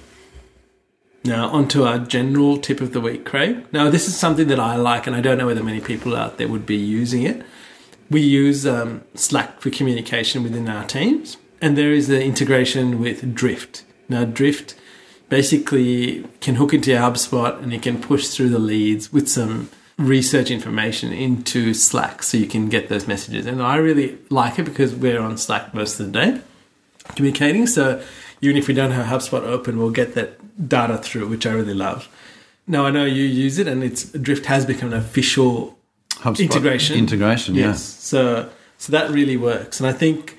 Now, 1.25 1.47
on 1.49 1.67
to 1.69 1.85
our 1.85 1.99
general 1.99 2.57
tip 2.57 2.81
of 2.81 2.91
the 2.91 2.99
week, 2.99 3.25
Craig. 3.25 3.65
Now, 3.71 3.89
this 3.89 4.07
is 4.07 4.17
something 4.17 4.47
that 4.47 4.59
I 4.59 4.75
like, 4.75 5.07
and 5.07 5.15
I 5.15 5.21
don't 5.21 5.37
know 5.37 5.45
whether 5.45 5.63
many 5.63 5.79
people 5.79 6.15
out 6.15 6.37
there 6.37 6.49
would 6.49 6.65
be 6.65 6.75
using 6.75 7.23
it. 7.23 7.43
We 8.09 8.21
use 8.21 8.67
um, 8.67 9.03
Slack 9.15 9.61
for 9.61 9.69
communication 9.69 10.43
within 10.43 10.67
our 10.67 10.85
teams, 10.85 11.37
and 11.61 11.77
there 11.77 11.93
is 11.93 12.09
the 12.09 12.21
integration 12.21 12.99
with 12.99 13.33
Drift. 13.33 13.85
Now, 14.09 14.25
Drift 14.25 14.75
basically 15.29 16.27
can 16.41 16.55
hook 16.55 16.73
into 16.73 16.91
HubSpot 16.91 17.57
and 17.63 17.71
you 17.73 17.79
can 17.79 17.99
push 17.99 18.27
through 18.27 18.49
the 18.49 18.59
leads 18.59 19.11
with 19.11 19.27
some 19.27 19.69
research 19.97 20.51
information 20.51 21.11
into 21.11 21.73
Slack 21.73 22.21
so 22.21 22.37
you 22.37 22.47
can 22.47 22.67
get 22.67 22.89
those 22.89 23.07
messages. 23.07 23.45
And 23.45 23.61
I 23.61 23.77
really 23.77 24.19
like 24.29 24.59
it 24.59 24.63
because 24.63 24.93
we're 24.93 25.21
on 25.21 25.37
Slack 25.37 25.73
most 25.73 25.99
of 25.99 26.07
the 26.07 26.11
day 26.11 26.41
communicating. 27.15 27.67
So 27.67 28.01
even 28.41 28.57
if 28.57 28.67
we 28.67 28.73
don't 28.73 28.91
have 28.91 29.05
HubSpot 29.05 29.43
open, 29.43 29.77
we'll 29.77 29.91
get 29.91 30.15
that 30.15 30.69
data 30.69 30.97
through, 30.97 31.27
which 31.27 31.45
I 31.45 31.51
really 31.51 31.73
love. 31.73 32.07
Now 32.67 32.85
I 32.85 32.91
know 32.91 33.05
you 33.05 33.23
use 33.23 33.57
it, 33.59 33.67
and 33.67 33.83
it's 33.83 34.05
Drift 34.11 34.45
has 34.45 34.65
become 34.65 34.93
an 34.93 34.99
official 34.99 35.77
HubSpot 36.11 36.39
integration. 36.39 36.97
Integration, 36.97 37.55
Yes, 37.55 37.83
so 37.83 38.49
so 38.77 38.91
that 38.91 39.09
really 39.11 39.37
works, 39.37 39.79
and 39.79 39.87
I 39.87 39.93
think 39.93 40.37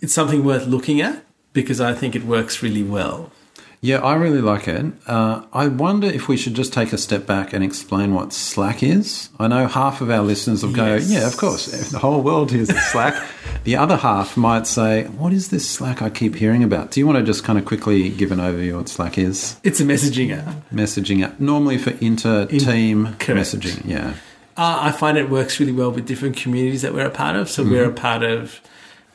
it's 0.00 0.14
something 0.14 0.44
worth 0.44 0.66
looking 0.66 1.00
at 1.00 1.24
because 1.52 1.80
I 1.80 1.92
think 1.94 2.14
it 2.14 2.24
works 2.24 2.62
really 2.62 2.82
well. 2.82 3.30
Yeah, 3.80 3.98
I 3.98 4.14
really 4.16 4.40
like 4.40 4.66
it. 4.66 4.86
Uh, 5.06 5.42
I 5.52 5.68
wonder 5.68 6.08
if 6.08 6.26
we 6.26 6.36
should 6.36 6.54
just 6.54 6.72
take 6.72 6.92
a 6.92 6.98
step 6.98 7.26
back 7.26 7.52
and 7.52 7.62
explain 7.62 8.12
what 8.12 8.32
Slack 8.32 8.82
is. 8.82 9.28
I 9.38 9.46
know 9.46 9.68
half 9.68 10.00
of 10.00 10.10
our 10.10 10.22
listeners 10.22 10.64
will 10.64 10.72
go, 10.72 10.94
Yes. 10.96 11.08
"Yeah, 11.10 11.26
of 11.28 11.36
course, 11.36 11.66
the 11.92 11.98
whole 12.00 12.20
world 12.22 12.50
uses 12.50 12.76
Slack." 12.90 13.14
the 13.64 13.76
other 13.76 13.96
half 13.96 14.36
might 14.36 14.66
say, 14.66 15.04
"What 15.04 15.32
is 15.32 15.50
this 15.50 15.68
Slack 15.68 16.02
I 16.02 16.10
keep 16.10 16.34
hearing 16.34 16.64
about?" 16.64 16.90
Do 16.90 16.98
you 16.98 17.06
want 17.06 17.18
to 17.18 17.24
just 17.24 17.44
kind 17.44 17.56
of 17.56 17.64
quickly 17.66 18.08
give 18.10 18.32
an 18.32 18.38
overview 18.40 18.70
of 18.70 18.76
what 18.78 18.88
Slack 18.88 19.16
is? 19.16 19.56
It's 19.62 19.78
a 19.78 19.84
messaging 19.84 20.36
app. 20.36 20.68
Messaging 20.72 21.22
app, 21.24 21.38
normally 21.38 21.78
for 21.78 21.90
inter-team 22.00 23.14
correct. 23.20 23.28
messaging. 23.52 23.82
Yeah, 23.86 24.14
Uh, 24.56 24.78
I 24.80 24.90
find 24.90 25.16
it 25.16 25.30
works 25.30 25.60
really 25.60 25.70
well 25.72 25.92
with 25.92 26.04
different 26.04 26.36
communities 26.36 26.82
that 26.82 26.92
we're 26.94 27.06
a 27.06 27.10
part 27.10 27.36
of. 27.36 27.48
So 27.48 27.62
we're 27.62 27.84
a 27.88 27.92
part 27.92 28.24
of 28.24 28.60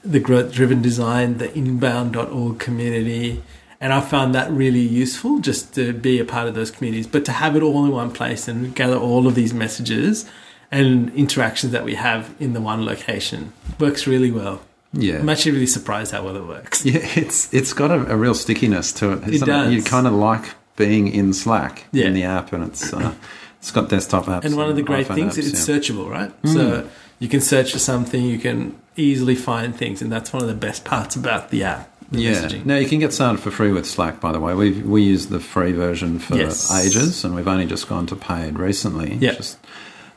the 0.06 0.20
growth 0.22 0.54
driven 0.54 0.82
design, 0.82 1.38
the 1.38 1.54
inbound.org 1.54 2.60
community. 2.60 3.44
And 3.84 3.92
I 3.92 4.00
found 4.00 4.34
that 4.34 4.50
really 4.50 4.80
useful 4.80 5.40
just 5.40 5.76
to 5.76 5.92
be 5.92 6.18
a 6.18 6.24
part 6.24 6.48
of 6.48 6.54
those 6.56 6.72
communities, 6.72 7.06
but 7.06 7.26
to 7.26 7.34
have 7.34 7.58
it 7.58 7.62
all 7.62 7.84
in 7.84 7.92
one 7.92 8.12
place 8.12 8.48
and 8.48 8.74
gather 8.74 8.96
all 8.96 9.28
of 9.28 9.36
these 9.36 9.54
messages 9.54 10.26
and 10.72 11.14
interactions 11.16 11.74
that 11.74 11.84
we 11.84 11.96
have 11.96 12.34
in 12.40 12.54
the 12.54 12.62
one 12.62 12.86
location 12.86 13.52
works 13.80 14.08
really 14.08 14.32
well. 14.32 14.62
yeah. 14.94 15.20
I'm 15.20 15.28
actually 15.28 15.52
really 15.52 15.68
surprised 15.68 16.14
how 16.14 16.24
well 16.24 16.38
it 16.38 16.46
works. 16.48 16.86
Yeah, 16.86 17.06
it's 17.16 17.54
it's 17.54 17.74
got 17.74 17.92
a, 17.92 18.14
a 18.14 18.16
real 18.16 18.34
stickiness 18.36 18.94
to 18.94 19.12
it. 19.14 19.28
Isn't 19.28 19.48
does. 19.48 19.74
You 19.74 19.84
kind 19.84 20.08
of 20.08 20.14
like 20.14 20.46
being 20.78 21.10
in 21.10 21.34
Slack 21.34 21.84
Yeah. 21.92 22.06
in 22.06 22.14
the 22.14 22.24
app, 22.24 22.54
and 22.54 22.64
it's 22.64 22.94
uh, 22.94 23.14
it's 23.60 23.72
got 23.72 23.90
desktop 23.90 24.26
apps. 24.26 24.46
And 24.46 24.56
one 24.56 24.70
of 24.70 24.78
the 24.78 24.82
great 24.82 25.08
iPhone 25.08 25.16
things, 25.16 25.34
apps, 25.38 25.50
it's 25.50 25.68
yeah. 25.68 25.76
searchable, 25.76 26.10
right? 26.10 26.32
So 26.46 26.88
you 27.20 27.28
can 27.28 27.42
search 27.42 27.74
for 27.74 27.80
something, 27.80 28.24
you 28.24 28.40
can 28.40 28.80
easily 28.96 29.36
find 29.36 29.76
things, 29.76 30.02
and 30.02 30.12
that's 30.12 30.32
one 30.34 30.42
of 30.42 30.48
the 30.48 30.56
best 30.56 30.84
parts 30.86 31.16
about 31.16 31.50
the 31.50 31.64
app. 31.64 31.93
Yeah. 32.14 32.34
messaging. 32.34 32.66
Now 32.66 32.76
you 32.78 32.88
can 32.88 33.00
get 33.00 33.14
started 33.14 33.40
for 33.42 33.52
free 33.52 33.72
with 33.72 33.86
Slack. 33.86 34.20
By 34.22 34.32
the 34.32 34.40
way, 34.40 34.54
we 34.54 34.72
we 34.72 35.02
use 35.04 35.28
the 35.28 35.40
free 35.40 35.72
version 35.72 36.20
for 36.20 36.36
Yes. 36.36 36.72
ages, 36.74 37.24
and 37.24 37.36
we've 37.36 37.48
only 37.48 37.66
just 37.66 37.88
gone 37.90 38.06
to 38.08 38.16
paid 38.16 38.60
recently. 38.60 39.18
Yeah. 39.20 39.34
Just 39.34 39.58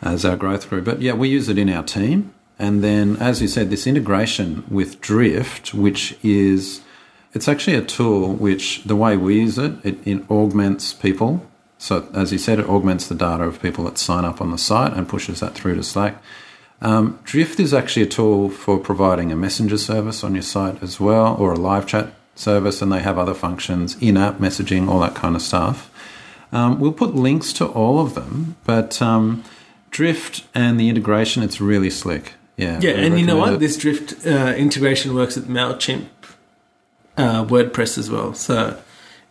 as 0.03 0.25
our 0.25 0.37
growth 0.37 0.69
grew, 0.69 0.83
but 0.83 1.01
yeah, 1.01 1.13
we 1.15 1.29
use 1.29 1.49
it 1.49 1.59
in 1.59 1.69
our 1.71 1.83
team. 1.83 2.33
And 2.59 2.83
then, 2.83 3.17
as 3.19 3.43
you 3.43 3.49
said, 3.49 3.71
this 3.71 3.87
integration 3.87 4.65
with 4.71 5.01
Drift, 5.01 5.75
which 5.75 6.17
is 6.23 6.81
it's 7.35 7.49
actually 7.49 7.77
a 7.77 7.83
tool 7.83 8.33
which 8.35 8.83
the 8.85 8.97
way 8.97 9.17
we 9.17 9.41
use 9.41 9.59
it, 9.59 9.73
it, 9.85 9.99
it 10.07 10.31
augments 10.31 10.93
people. 10.95 11.47
So 11.79 12.07
as 12.15 12.33
you 12.33 12.39
said, 12.39 12.59
it 12.59 12.67
augments 12.67 13.07
the 13.09 13.15
data 13.15 13.45
of 13.45 13.61
people 13.61 13.85
that 13.85 13.99
sign 13.99 14.25
up 14.25 14.41
on 14.41 14.51
the 14.51 14.57
site 14.59 14.95
and 14.95 15.07
pushes 15.07 15.41
that 15.41 15.55
through 15.55 15.75
to 15.77 15.83
Slack. 15.83 16.23
Um, 16.83 17.19
Drift 17.25 17.59
is 17.59 17.73
actually 17.73 18.03
a 18.03 18.07
tool 18.09 18.51
for 18.51 18.79
providing 18.79 19.33
a 19.33 19.37
messenger 19.37 19.79
service 19.79 20.23
on 20.23 20.35
your 20.35 20.43
site 20.43 20.83
as 20.83 21.01
well, 21.01 21.35
or 21.39 21.53
a 21.53 21.57
live 21.57 21.87
chat 21.87 22.13
service, 22.35 22.83
and 22.83 22.93
they 22.93 23.01
have 23.01 23.19
other 23.19 23.35
functions, 23.35 23.97
in 24.01 24.17
app 24.17 24.39
messaging, 24.39 24.89
all 24.89 25.01
that 25.01 25.15
kind 25.15 25.35
of 25.35 25.43
stuff. 25.43 25.91
Um, 26.53 26.79
we'll 26.79 26.93
put 26.93 27.15
links 27.15 27.53
to 27.55 27.67
all 27.67 27.99
of 27.99 28.15
them, 28.15 28.57
but 28.65 29.01
um, 29.01 29.43
Drift 29.91 30.45
and 30.55 30.79
the 30.79 30.89
integration, 30.89 31.43
it's 31.43 31.61
really 31.61 31.91
slick. 31.91 32.35
Yeah, 32.57 32.79
Yeah, 32.81 32.93
and 32.93 33.19
you 33.19 33.27
know 33.27 33.37
what? 33.37 33.55
it. 33.55 33.61
This 33.61 33.77
Drift 33.77 34.27
uh, 34.27 34.55
integration 34.57 35.15
works 35.15 35.37
with 35.37 35.49
Mailchimp 35.49 36.07
uh, 37.17 37.45
WordPress 37.45 37.99
as 37.99 38.11
well. 38.11 38.35
So 38.35 38.79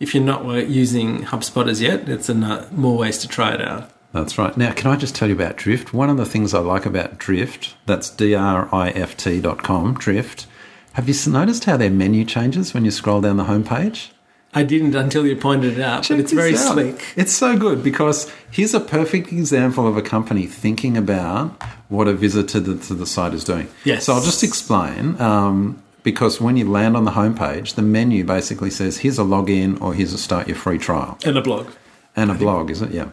if 0.00 0.14
you're 0.14 0.24
not 0.24 0.44
using 0.68 1.22
HubSpot 1.24 1.68
as 1.68 1.80
yet, 1.80 2.08
it's 2.08 2.28
ano- 2.28 2.66
more 2.72 2.96
ways 2.98 3.18
to 3.18 3.28
try 3.28 3.54
it 3.54 3.60
out. 3.62 3.90
That's 4.16 4.38
right. 4.38 4.56
Now, 4.56 4.72
can 4.72 4.90
I 4.90 4.96
just 4.96 5.14
tell 5.14 5.28
you 5.28 5.34
about 5.34 5.56
Drift? 5.56 5.92
One 5.92 6.08
of 6.08 6.16
the 6.16 6.24
things 6.24 6.54
I 6.54 6.60
like 6.60 6.86
about 6.86 7.18
Drift, 7.18 7.74
that's 7.84 8.08
D-R-I-F-T 8.08 9.40
dot 9.40 9.62
com, 9.62 9.94
Drift. 9.94 10.46
Have 10.94 11.08
you 11.08 11.30
noticed 11.30 11.64
how 11.64 11.76
their 11.76 11.90
menu 11.90 12.24
changes 12.24 12.72
when 12.72 12.86
you 12.86 12.90
scroll 12.90 13.20
down 13.20 13.36
the 13.36 13.44
homepage? 13.44 14.08
I 14.54 14.62
didn't 14.62 14.94
until 14.94 15.26
you 15.26 15.36
pointed 15.36 15.76
it 15.76 15.82
out, 15.82 16.04
Check 16.04 16.16
but 16.16 16.20
it's 16.24 16.32
very 16.32 16.54
out. 16.54 16.72
slick. 16.72 17.04
It's 17.14 17.32
so 17.32 17.58
good 17.58 17.82
because 17.84 18.32
here's 18.50 18.72
a 18.72 18.80
perfect 18.80 19.30
example 19.30 19.86
of 19.86 19.98
a 19.98 20.02
company 20.02 20.46
thinking 20.46 20.96
about 20.96 21.62
what 21.90 22.08
a 22.08 22.14
visitor 22.14 22.48
to 22.52 22.60
the, 22.60 22.86
to 22.86 22.94
the 22.94 23.06
site 23.06 23.34
is 23.34 23.44
doing. 23.44 23.68
Yes. 23.84 24.06
So 24.06 24.14
I'll 24.14 24.22
just 24.22 24.42
explain. 24.42 25.20
Um, 25.20 25.82
because 26.02 26.40
when 26.40 26.56
you 26.56 26.70
land 26.70 26.96
on 26.96 27.04
the 27.04 27.10
homepage, 27.10 27.74
the 27.74 27.82
menu 27.82 28.24
basically 28.24 28.70
says, 28.70 28.96
here's 28.98 29.18
a 29.18 29.22
login 29.24 29.78
or 29.82 29.92
here's 29.92 30.14
a 30.14 30.18
start 30.18 30.48
your 30.48 30.56
free 30.56 30.78
trial. 30.78 31.18
And 31.26 31.36
a 31.36 31.42
blog. 31.42 31.70
And 32.14 32.30
a 32.30 32.34
blog, 32.34 32.70
is 32.70 32.80
it? 32.80 32.92
Yeah. 32.92 33.10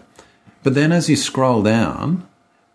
But 0.64 0.76
then 0.76 0.92
as 0.92 1.10
you 1.10 1.16
scroll 1.16 1.62
down, 1.64 2.28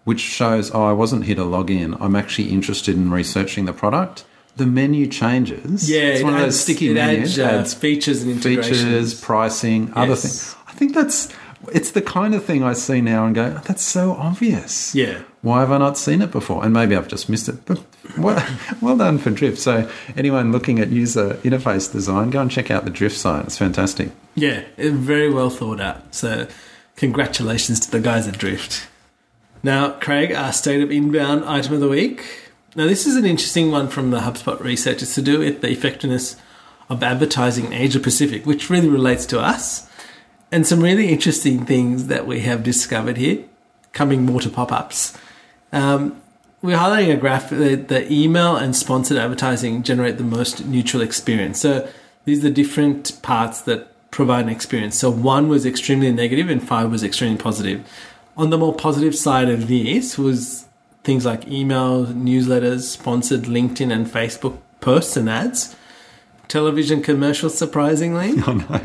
which 0.05 0.21
shows, 0.21 0.71
oh, 0.75 0.85
I 0.85 0.93
wasn't 0.93 1.25
here 1.25 1.37
to 1.37 1.45
log 1.45 1.71
in, 1.71 1.95
I'm 2.01 2.17
actually 2.17 2.51
interested 2.51 2.97
in 2.97 3.11
researching 3.11 3.65
the 3.65 3.73
product, 3.73 4.25
the 4.57 4.67
menu 4.67 5.07
changes. 5.07 5.89
Yeah, 5.91 6.01
it's 6.01 6.21
it 6.21 6.25
one 6.25 6.35
of 6.35 6.41
adds, 6.41 6.47
those 6.55 6.61
sticky 6.61 6.93
menus. 6.93 7.39
adds, 7.39 7.55
uh, 7.55 7.59
adds 7.59 7.75
features 7.75 8.23
and 8.23 8.33
integrations. 8.33 8.83
features, 8.83 9.21
pricing, 9.21 9.93
other 9.95 10.17
things. 10.17 10.55
I 10.67 10.73
think 10.73 10.95
that's 10.95 11.33
it's 11.73 11.91
the 11.91 12.03
kind 12.03 12.35
of 12.35 12.45
thing 12.45 12.63
I 12.63 12.73
see 12.73 13.01
now 13.01 13.27
and 13.27 13.35
go, 13.35 13.51
that's 13.65 13.83
so 13.83 14.13
obvious. 14.13 14.95
Yeah. 14.95 15.23
Why 15.43 15.61
have 15.61 15.73
I 15.73 15.79
not 15.79 15.99
seen 15.99 16.23
it 16.23 16.31
before? 16.31 16.65
And 16.65 16.73
maybe 16.73 16.97
I've 16.97 17.09
just 17.09 17.29
missed 17.29 17.49
it. 17.49 17.65
But 17.67 17.81
well, 18.19 18.45
well 18.81 18.97
done 18.97 19.19
for 19.19 19.31
Drift. 19.31 19.59
So 19.59 19.91
anyone 20.17 20.53
looking 20.53 20.79
at 20.79 20.91
user 20.91 21.35
interface 21.43 21.91
design, 21.91 22.31
go 22.31 22.41
and 22.41 22.51
check 22.51 22.71
out 22.71 22.85
the 22.85 22.91
Drift 22.91 23.17
site. 23.17 23.47
It's 23.47 23.59
fantastic. 23.59 24.11
Yeah, 24.35 24.63
very 24.77 25.33
well 25.33 25.51
thought 25.51 25.81
out. 25.81 26.15
So, 26.15 26.47
congratulations 26.99 27.81
to 27.81 27.91
the 27.91 28.01
guys 28.01 28.27
at 28.27 28.37
Drift. 28.37 28.89
Now, 29.63 29.93
Craig, 29.93 30.33
our 30.33 30.53
state 30.53 30.83
of 30.83 30.91
inbound 30.91 31.45
item 31.45 31.75
of 31.75 31.81
the 31.81 31.89
week. 31.89 32.53
Now, 32.77 32.87
this 32.87 33.07
is 33.07 33.17
an 33.17 33.25
interesting 33.25 33.71
one 33.71 33.89
from 33.89 34.11
the 34.11 34.21
HubSpot 34.21 34.61
research. 34.61 35.03
It's 35.03 35.15
to 35.15 35.23
do 35.23 35.39
with 35.39 35.63
the 35.63 35.71
effectiveness 35.71 36.37
of 36.89 37.03
advertising 37.03 37.67
in 37.67 37.73
Asia 37.73 38.01
Pacific, 38.01 38.45
which 38.47 38.69
really 38.69 38.89
relates 38.89 39.27
to 39.27 39.41
us, 39.41 39.89
and 40.51 40.67
some 40.67 40.81
really 40.81 41.09
interesting 41.09 41.65
things 41.65 42.07
that 42.07 42.27
we 42.27 42.41
have 42.41 42.63
discovered 42.63 43.17
here, 43.17 43.45
coming 43.93 44.25
more 44.25 44.41
to 44.41 44.49
pop 44.49 44.73
ups. 44.73 45.17
Um, 45.73 46.21
we're 46.63 46.79
highlighting 46.79 47.13
a 47.13 47.17
graph 47.17 47.51
that 47.51 47.89
the 47.89 48.13
email 48.13 48.57
and 48.57 48.75
sponsored 48.75 49.19
advertising 49.19 49.83
generate 49.83 50.19
the 50.19 50.25
most 50.25 50.65
neutral 50.67 51.03
experience. 51.03 51.61
So 51.61 51.89
these 52.25 52.41
are 52.41 52.49
the 52.49 52.51
different 52.51 53.23
parts 53.23 53.61
that 53.63 53.93
provide 54.11 54.45
an 54.45 54.51
experience. 54.51 54.99
So 54.99 55.11
one 55.11 55.49
was 55.49 55.67
extremely 55.67 56.11
negative 56.13 56.49
and 56.49 56.67
five 56.67 56.91
was 56.91 57.03
extremely 57.03 57.39
positive. 57.39 57.87
On 58.37 58.51
the 58.51 58.59
more 58.59 58.75
positive 58.75 59.15
side 59.15 59.49
of 59.49 59.69
this 59.69 60.17
was 60.17 60.67
things 61.05 61.25
like 61.25 61.49
email, 61.49 62.07
newsletters, 62.07 62.83
sponsored 62.83 63.43
LinkedIn 63.43 63.93
and 63.93 64.07
Facebook 64.07 64.59
posts 64.81 65.17
and 65.17 65.29
ads, 65.29 65.77
television 66.49 67.03
commercials, 67.03 67.57
surprisingly. 67.57 68.35
Oh 68.47 68.53
no. 68.53 68.81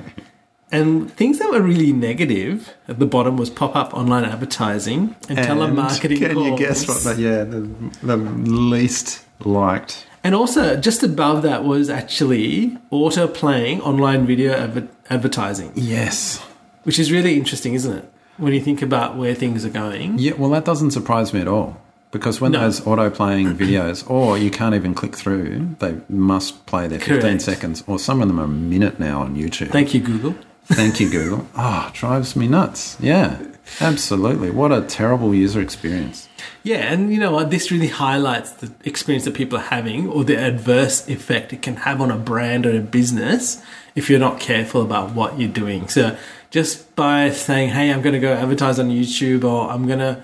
And 0.71 1.13
things 1.13 1.37
that 1.37 1.51
were 1.51 1.61
really 1.61 1.93
negative 1.93 2.73
at 2.87 2.97
the 2.97 3.05
bottom 3.05 3.37
was 3.37 3.51
pop 3.51 3.75
up 3.75 3.93
online 3.93 4.25
advertising 4.25 5.15
and, 5.29 5.37
telemarketing 5.37 6.17
Can 6.17 6.33
calls. 6.33 6.47
you 6.47 6.57
guess 6.57 6.87
what? 6.87 7.15
The, 7.15 7.21
yeah, 7.21 7.43
the, 7.43 7.59
the 8.01 8.17
least 8.17 9.23
liked. 9.45 10.07
And 10.23 10.33
also, 10.33 10.77
just 10.77 11.03
above 11.03 11.41
that 11.43 11.63
was 11.65 11.89
actually 11.89 12.77
auto 12.91 13.27
playing 13.27 13.81
online 13.81 14.25
video 14.25 14.53
adver- 14.53 14.87
advertising, 15.09 15.71
Yes. 15.75 16.39
which 16.83 16.97
is 16.97 17.11
really 17.11 17.35
interesting, 17.35 17.73
isn't 17.73 17.93
it? 17.97 18.09
When 18.37 18.53
you 18.53 18.61
think 18.61 18.81
about 18.81 19.17
where 19.17 19.35
things 19.35 19.65
are 19.65 19.69
going. 19.69 20.17
Yeah. 20.17 20.33
Well, 20.37 20.49
that 20.51 20.65
doesn't 20.65 20.91
surprise 20.91 21.33
me 21.33 21.41
at 21.41 21.47
all. 21.47 21.77
Because 22.11 22.39
when 22.39 22.51
No. 22.53 22.59
those 22.61 22.85
auto 22.87 23.09
playing 23.09 23.55
videos, 23.63 24.09
or 24.09 24.37
you 24.37 24.49
can't 24.51 24.75
even 24.75 24.93
click 24.93 25.15
through, 25.15 25.75
they 25.79 25.95
must 26.09 26.65
play 26.67 26.87
their 26.87 26.99
15 26.99 27.19
Correct. 27.21 27.41
seconds, 27.41 27.83
or 27.87 27.97
some 27.99 28.21
of 28.21 28.27
them 28.27 28.39
are 28.39 28.43
a 28.45 28.47
minute 28.47 28.99
now 28.99 29.21
on 29.21 29.35
YouTube. 29.35 29.71
Thank 29.71 29.93
you, 29.93 29.99
Google. 29.99 30.35
Thank 30.65 30.99
you, 30.99 31.09
Google. 31.09 31.47
Oh, 31.57 31.89
drives 31.93 32.35
me 32.35 32.47
nuts. 32.47 32.97
Yeah, 33.01 33.37
absolutely. 33.79 34.49
What 34.49 34.71
a 34.71 34.81
terrible 34.81 35.33
user 35.33 35.61
experience. 35.61 36.29
Yeah, 36.63 36.91
and 36.91 37.11
you 37.11 37.19
know 37.19 37.31
what? 37.31 37.51
This 37.51 37.71
really 37.71 37.87
highlights 37.87 38.51
the 38.51 38.71
experience 38.83 39.25
that 39.25 39.33
people 39.33 39.59
are 39.59 39.63
having 39.63 40.09
or 40.09 40.23
the 40.23 40.35
adverse 40.35 41.07
effect 41.09 41.53
it 41.53 41.61
can 41.61 41.77
have 41.77 42.01
on 42.01 42.11
a 42.11 42.17
brand 42.17 42.65
or 42.65 42.75
a 42.75 42.81
business 42.81 43.61
if 43.95 44.09
you're 44.09 44.19
not 44.19 44.39
careful 44.39 44.81
about 44.81 45.11
what 45.11 45.39
you're 45.39 45.49
doing. 45.49 45.87
So 45.87 46.17
just 46.51 46.95
by 46.95 47.31
saying, 47.31 47.69
hey, 47.69 47.91
I'm 47.91 48.01
going 48.01 48.13
to 48.13 48.19
go 48.19 48.33
advertise 48.33 48.79
on 48.79 48.89
YouTube 48.89 49.43
or 49.43 49.69
I'm 49.69 49.87
going 49.87 49.99
to, 49.99 50.23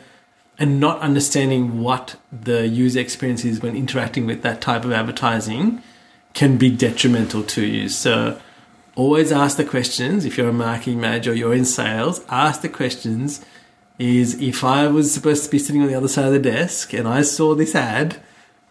and 0.57 0.79
not 0.79 0.99
understanding 0.99 1.81
what 1.81 2.15
the 2.31 2.67
user 2.67 2.99
experience 2.99 3.45
is 3.45 3.61
when 3.61 3.75
interacting 3.75 4.25
with 4.25 4.41
that 4.43 4.61
type 4.61 4.85
of 4.85 4.91
advertising 4.91 5.81
can 6.33 6.57
be 6.57 6.69
detrimental 6.69 7.43
to 7.43 7.65
you. 7.65 7.89
So 7.89 8.39
always 8.99 9.31
ask 9.31 9.57
the 9.57 9.63
questions. 9.65 10.25
If 10.25 10.37
you're 10.37 10.49
a 10.49 10.53
marketing 10.53 10.99
manager 10.99 11.31
or 11.31 11.35
you're 11.35 11.53
in 11.53 11.65
sales, 11.65 12.21
ask 12.29 12.61
the 12.61 12.69
questions 12.69 13.43
is 13.97 14.39
if 14.41 14.63
I 14.63 14.87
was 14.87 15.13
supposed 15.13 15.43
to 15.45 15.49
be 15.49 15.59
sitting 15.59 15.81
on 15.81 15.87
the 15.87 15.95
other 15.95 16.07
side 16.07 16.25
of 16.25 16.33
the 16.33 16.39
desk 16.39 16.93
and 16.93 17.07
I 17.07 17.21
saw 17.21 17.55
this 17.55 17.75
ad, 17.75 18.17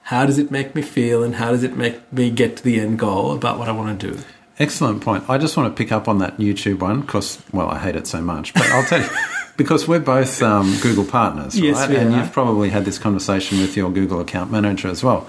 how 0.04 0.24
does 0.26 0.38
it 0.38 0.50
make 0.50 0.74
me 0.74 0.82
feel 0.82 1.22
and 1.22 1.34
how 1.36 1.50
does 1.50 1.62
it 1.62 1.76
make 1.76 2.10
me 2.12 2.30
get 2.30 2.56
to 2.58 2.64
the 2.64 2.80
end 2.80 2.98
goal 2.98 3.32
about 3.32 3.58
what 3.58 3.68
I 3.68 3.72
want 3.72 4.00
to 4.00 4.12
do? 4.12 4.22
Excellent 4.58 5.02
point. 5.02 5.28
I 5.28 5.38
just 5.38 5.56
want 5.56 5.74
to 5.74 5.78
pick 5.82 5.92
up 5.92 6.08
on 6.08 6.18
that 6.18 6.38
YouTube 6.38 6.80
one 6.80 7.02
because, 7.02 7.42
well, 7.52 7.68
I 7.68 7.78
hate 7.78 7.94
it 7.96 8.06
so 8.06 8.20
much. 8.20 8.54
But 8.54 8.64
I'll 8.70 8.84
tell 8.84 9.00
you, 9.02 9.08
because 9.56 9.86
we're 9.86 10.00
both 10.00 10.42
um, 10.42 10.74
Google 10.82 11.04
partners, 11.04 11.58
Yes, 11.58 11.76
right? 11.76 11.90
we 11.90 11.96
and 11.96 12.14
are. 12.14 12.18
you've 12.18 12.32
probably 12.32 12.70
had 12.70 12.84
this 12.84 12.98
conversation 12.98 13.60
with 13.60 13.76
your 13.76 13.90
Google 13.90 14.20
account 14.20 14.50
manager 14.50 14.88
as 14.88 15.04
well. 15.04 15.28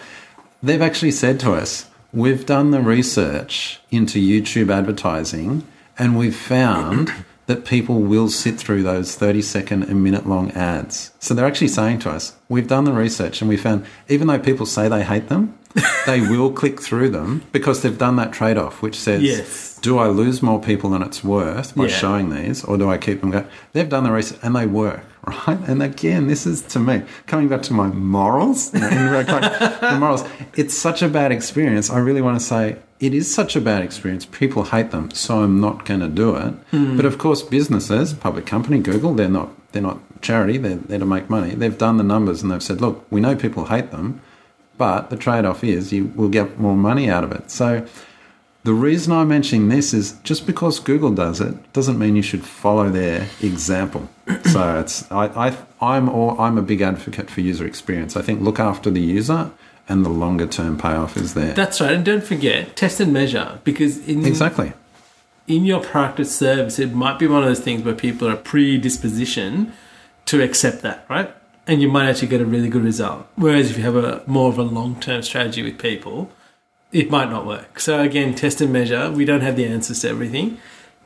They've 0.63 0.81
actually 0.81 1.11
said 1.11 1.39
to 1.41 1.53
us, 1.53 1.88
we've 2.13 2.45
done 2.45 2.71
the 2.71 2.81
research 2.81 3.79
into 3.91 4.19
YouTube 4.19 4.71
advertising 4.73 5.65
and 5.97 6.17
we've 6.17 6.35
found 6.35 7.13
that 7.45 7.65
people 7.65 7.99
will 8.01 8.29
sit 8.29 8.57
through 8.57 8.83
those 8.83 9.15
30 9.15 9.41
second 9.41 9.83
and 9.83 10.03
minute 10.03 10.27
long 10.27 10.51
ads. 10.51 11.11
So 11.19 11.33
they're 11.33 11.45
actually 11.47 11.69
saying 11.69 11.99
to 11.99 12.11
us, 12.11 12.35
we've 12.47 12.67
done 12.67 12.83
the 12.83 12.93
research 12.93 13.41
and 13.41 13.49
we 13.49 13.57
found 13.57 13.85
even 14.07 14.27
though 14.27 14.39
people 14.39 14.65
say 14.65 14.87
they 14.87 15.03
hate 15.03 15.29
them, 15.29 15.57
they 16.05 16.19
will 16.21 16.51
click 16.51 16.81
through 16.81 17.09
them 17.09 17.43
because 17.51 17.81
they've 17.81 17.97
done 17.97 18.15
that 18.17 18.33
trade 18.33 18.57
off, 18.57 18.81
which 18.81 18.95
says, 18.95 19.21
Yes. 19.21 19.77
do 19.81 19.97
I 19.99 20.07
lose 20.07 20.41
more 20.41 20.59
people 20.61 20.89
than 20.91 21.01
it's 21.03 21.23
worth 21.23 21.75
by 21.75 21.83
Yeah. 21.85 21.95
showing 21.95 22.29
these, 22.29 22.63
or 22.63 22.77
do 22.77 22.89
I 22.89 22.97
keep 22.97 23.21
them 23.21 23.29
going? 23.31 23.47
They've 23.73 23.87
done 23.89 24.03
the 24.03 24.11
research 24.11 24.39
and 24.41 24.55
they 24.55 24.65
work, 24.65 25.01
right? 25.25 25.59
And 25.67 25.81
again, 25.83 26.27
this 26.27 26.45
is 26.45 26.61
to 26.63 26.79
me 26.79 27.03
coming 27.27 27.47
back 27.47 27.61
to 27.63 27.73
my 27.73 27.87
morals. 27.87 28.73
you 28.73 28.79
know, 28.79 28.87
in 28.87 29.09
real- 29.09 29.23
like, 29.23 29.79
the 29.79 29.97
morals. 29.99 30.23
It's 30.55 30.73
such 30.73 31.01
a 31.01 31.09
bad 31.09 31.31
experience. 31.31 31.89
I 31.89 31.99
really 31.99 32.21
want 32.21 32.39
to 32.39 32.45
say 32.45 32.77
it 32.99 33.13
is 33.13 33.33
such 33.33 33.55
a 33.55 33.61
bad 33.61 33.81
experience. 33.81 34.25
People 34.25 34.65
hate 34.65 34.91
them, 34.91 35.11
so 35.11 35.41
I'm 35.41 35.61
not 35.61 35.85
going 35.85 36.01
to 36.01 36.09
do 36.09 36.35
it. 36.35 36.53
Hmm. 36.71 36.97
But 36.97 37.05
of 37.05 37.17
course, 37.17 37.41
businesses, 37.41 38.13
public 38.13 38.45
company, 38.45 38.79
Google, 38.79 39.13
they're 39.13 39.29
not 39.29 39.49
they're 39.71 39.81
not 39.81 39.99
charity. 40.21 40.57
They're 40.57 40.75
there 40.77 40.99
to 40.99 41.05
make 41.05 41.29
money. 41.29 41.53
They've 41.55 41.77
done 41.77 41.97
the 41.97 42.03
numbers 42.03 42.41
and 42.41 42.51
they've 42.51 42.63
said, 42.63 42.81
look, 42.81 43.05
we 43.11 43.21
know 43.21 43.35
people 43.35 43.65
hate 43.65 43.91
them. 43.91 44.21
But 44.77 45.09
the 45.09 45.17
trade 45.17 45.45
off 45.45 45.63
is 45.63 45.91
you 45.91 46.05
will 46.15 46.29
get 46.29 46.59
more 46.59 46.75
money 46.75 47.09
out 47.09 47.23
of 47.23 47.31
it. 47.31 47.51
So 47.51 47.85
the 48.63 48.73
reason 48.73 49.13
I'm 49.13 49.29
mentioning 49.29 49.69
this 49.69 49.93
is 49.93 50.13
just 50.23 50.45
because 50.45 50.79
Google 50.79 51.11
does 51.11 51.39
it 51.39 51.71
doesn't 51.73 51.97
mean 51.97 52.15
you 52.15 52.21
should 52.21 52.43
follow 52.43 52.89
their 52.89 53.27
example. 53.41 54.09
so 54.45 54.79
it's 54.79 55.09
I, 55.11 55.47
I 55.47 55.57
I'm 55.81 56.09
all, 56.09 56.39
I'm 56.39 56.57
a 56.57 56.61
big 56.61 56.81
advocate 56.81 57.29
for 57.29 57.41
user 57.41 57.65
experience. 57.65 58.17
I 58.17 58.21
think 58.21 58.41
look 58.41 58.59
after 58.59 58.89
the 58.89 59.01
user 59.01 59.51
and 59.87 60.05
the 60.05 60.09
longer 60.09 60.45
term 60.45 60.77
payoff 60.77 61.17
is 61.17 61.33
there. 61.33 61.53
That's 61.53 61.79
right. 61.79 61.93
And 61.93 62.05
don't 62.05 62.23
forget, 62.23 62.75
test 62.75 62.99
and 62.99 63.13
measure 63.13 63.59
because 63.63 64.05
in 64.07 64.25
exactly. 64.25 64.73
in 65.47 65.65
your 65.65 65.81
product 65.81 66.19
or 66.19 66.25
service, 66.25 66.79
it 66.79 66.93
might 66.93 67.17
be 67.17 67.27
one 67.27 67.41
of 67.41 67.47
those 67.47 67.61
things 67.61 67.83
where 67.83 67.95
people 67.95 68.27
are 68.27 68.35
predisposition 68.35 69.73
to 70.25 70.43
accept 70.43 70.81
that, 70.83 71.05
right? 71.09 71.33
And 71.65 71.81
you 71.81 71.89
might 71.89 72.09
actually 72.09 72.27
get 72.27 72.41
a 72.41 72.45
really 72.45 72.69
good 72.69 72.83
result. 72.83 73.27
Whereas 73.35 73.71
if 73.71 73.77
you 73.77 73.83
have 73.83 73.95
a 73.95 74.21
more 74.27 74.49
of 74.49 74.57
a 74.57 74.63
long 74.63 74.99
term 74.99 75.21
strategy 75.21 75.63
with 75.63 75.79
people, 75.79 76.29
it 76.91 77.09
might 77.09 77.29
not 77.29 77.45
work. 77.45 77.79
So 77.79 78.01
again, 78.01 78.35
test 78.35 78.61
and 78.61 78.73
measure. 78.73 79.11
We 79.11 79.25
don't 79.25 79.41
have 79.41 79.55
the 79.55 79.65
answers 79.65 80.01
to 80.01 80.09
everything, 80.09 80.57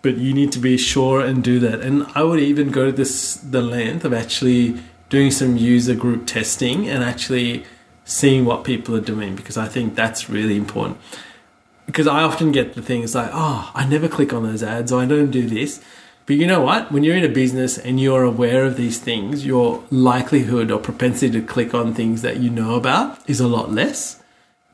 but 0.02 0.18
you 0.18 0.34
need 0.34 0.52
to 0.54 0.60
be 0.60 0.78
sure 0.78 1.22
and 1.22 1.44
do 1.44 1.60
that. 1.60 1.82
And 1.82 2.06
I 2.16 2.24
would 2.24 2.40
even 2.40 2.72
go 2.72 2.86
to 2.86 2.92
this 2.92 3.36
the 3.36 3.62
length 3.62 4.06
of 4.06 4.14
actually 4.14 4.80
doing 5.10 5.32
some 5.32 5.58
user 5.58 5.94
group 5.94 6.26
testing 6.26 6.88
and 6.88 7.04
actually 7.04 7.66
seeing 8.06 8.46
what 8.46 8.64
people 8.64 8.96
are 8.96 9.02
doing 9.02 9.36
because 9.36 9.58
I 9.58 9.68
think 9.68 9.96
that's 9.96 10.30
really 10.30 10.58
important 10.58 10.98
because 11.86 12.08
I 12.08 12.24
often 12.24 12.52
get 12.52 12.76
the 12.76 12.82
things 12.82 13.16
like, 13.16 13.30
oh, 13.34 13.72
I 13.74 13.86
never 13.86 14.08
click 14.08 14.34
on 14.34 14.44
those 14.44 14.64
ads 14.64 14.92
or 14.92 15.02
I 15.02 15.06
don't 15.06 15.32
do 15.32 15.48
this. 15.48 15.84
But 16.26 16.38
you 16.38 16.48
know 16.48 16.62
what? 16.62 16.92
When 16.92 17.04
you're 17.04 17.18
in 17.18 17.26
a 17.26 17.30
business 17.30 17.78
and 17.78 18.00
you're 18.00 18.24
aware 18.24 18.66
of 18.66 18.78
these 18.78 18.98
things, 18.98 19.46
your 19.46 19.84
likelihood 19.92 20.72
or 20.72 20.80
propensity 20.80 21.40
to 21.40 21.46
click 21.46 21.74
on 21.74 21.94
things 21.94 22.22
that 22.22 22.38
you 22.38 22.50
know 22.50 22.76
about 22.76 23.20
is 23.30 23.42
a 23.42 23.48
lot 23.48 23.72
less. 23.72 24.23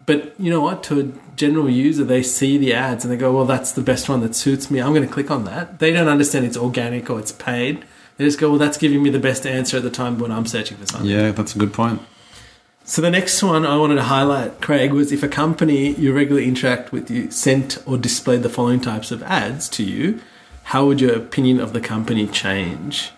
But 0.10 0.34
you 0.40 0.50
know 0.50 0.60
what? 0.60 0.82
To 0.86 1.00
a 1.00 1.36
general 1.36 1.70
user, 1.70 2.04
they 2.04 2.24
see 2.24 2.58
the 2.58 2.74
ads 2.74 3.06
and 3.06 3.14
they 3.14 3.16
go, 3.16 3.32
well, 3.32 3.46
that's 3.46 3.74
the 3.74 3.84
best 3.84 4.10
one 4.10 4.22
that 4.22 4.34
suits 4.34 4.72
me. 4.72 4.82
I'm 4.82 4.92
going 4.92 5.08
to 5.08 5.14
click 5.14 5.30
on 5.30 5.44
that. 5.44 5.78
They 5.78 5.92
don't 5.92 6.08
understand 6.08 6.46
it's 6.48 6.58
organic 6.58 7.12
or 7.12 7.20
it's 7.20 7.32
paid. 7.32 7.86
They 8.18 8.26
just 8.26 8.40
go, 8.40 8.50
well, 8.50 8.58
that's 8.58 8.80
giving 8.80 9.04
me 9.04 9.12
the 9.12 9.20
best 9.20 9.46
answer 9.46 9.78
at 9.78 9.84
the 9.84 9.92
time 9.92 10.18
when 10.18 10.32
I'm 10.32 10.48
searching 10.48 10.78
for 10.78 10.88
something. 10.88 11.08
Yeah, 11.08 11.30
that's 11.30 11.56
a 11.56 11.60
good 11.60 11.74
point. 11.74 12.02
So 12.86 13.04
the 13.04 13.12
next 13.12 13.44
one 13.44 13.68
I 13.68 13.78
wanted 13.78 13.98
to 13.98 14.04
highlight, 14.06 14.62
Craig, 14.62 14.94
was 14.94 15.12
if 15.12 15.22
a 15.22 15.28
company 15.28 15.92
you 15.92 16.12
regularly 16.12 16.48
interact 16.48 16.92
with 16.92 17.12
you 17.12 17.30
sent 17.30 17.78
or 17.86 17.96
displayed 17.96 18.42
the 18.42 18.50
following 18.50 18.82
types 18.82 19.12
of 19.12 19.22
ads 19.22 19.70
to 19.70 19.84
you, 19.84 20.22
how 20.64 20.88
would 20.88 21.02
your 21.02 21.16
opinion 21.16 21.60
of 21.60 21.74
the 21.74 21.82
company 21.82 22.26
change? 22.26 23.12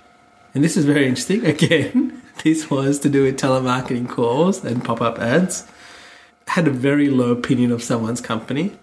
And 0.53 0.62
this 0.62 0.75
is 0.75 0.83
very 0.83 1.07
interesting. 1.07 1.45
Again, 1.55 2.21
this 2.43 2.69
was 2.69 3.00
to 3.00 3.10
do 3.10 3.24
with 3.24 3.39
telemarketing 3.39 4.10
calls 4.10 4.65
and 4.65 4.83
pop-up 4.83 5.19
ads. 5.19 5.65
Had 6.48 6.67
a 6.67 6.71
very 6.71 7.10
low 7.10 7.31
opinion 7.31 7.71
of 7.71 7.81
someone's 7.81 8.21
company. 8.21 8.77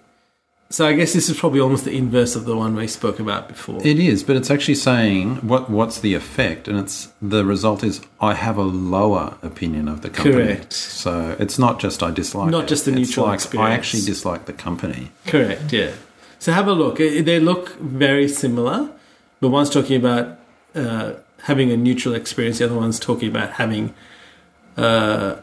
So 0.71 0.87
I 0.87 0.93
guess 0.93 1.15
this 1.15 1.31
is 1.31 1.39
probably 1.39 1.61
almost 1.61 1.87
the 1.87 1.97
inverse 1.97 2.37
of 2.37 2.45
the 2.45 2.55
one 2.55 2.77
we 2.77 2.87
spoke 2.89 3.19
about 3.19 3.49
before. 3.49 3.81
It 3.87 3.99
is, 3.99 4.23
but 4.23 4.37
it's 4.37 4.51
actually 4.51 4.75
saying 4.75 5.37
what 5.37 5.71
what's 5.71 6.01
the 6.01 6.15
effect, 6.15 6.69
and 6.69 6.79
it's 6.79 7.09
the 7.23 7.45
result 7.45 7.83
is 7.83 8.03
I 8.21 8.35
have 8.35 8.59
a 8.59 8.63
lower 8.63 9.39
opinion 9.43 9.89
of 9.89 10.03
the 10.03 10.11
company. 10.11 10.45
Correct. 10.45 10.75
So 10.75 11.37
it's 11.39 11.59
not 11.59 11.81
just 11.81 12.03
I 12.03 12.11
dislike. 12.11 12.51
Not 12.51 12.65
it. 12.65 12.69
just 12.69 12.85
the 12.85 12.91
It's 12.91 13.09
neutral 13.09 13.27
like 13.27 13.55
I 13.55 13.73
actually 13.73 14.03
dislike 14.03 14.45
the 14.45 14.53
company. 14.53 15.11
Correct, 15.27 15.73
yeah. 15.73 15.93
So 16.39 16.53
have 16.53 16.69
a 16.69 16.73
look. 16.73 16.99
They 16.99 17.41
look 17.41 17.77
very 17.79 18.29
similar, 18.29 18.91
but 19.41 19.49
one's 19.49 19.71
talking 19.71 19.97
about 19.97 20.39
uh, 20.75 21.15
having 21.43 21.71
a 21.71 21.77
neutral 21.77 22.15
experience, 22.15 22.59
the 22.59 22.67
other 22.67 22.75
one's 22.75 23.01
talking 23.01 23.29
about 23.29 23.53
having 23.53 23.95
uh, 24.77 25.37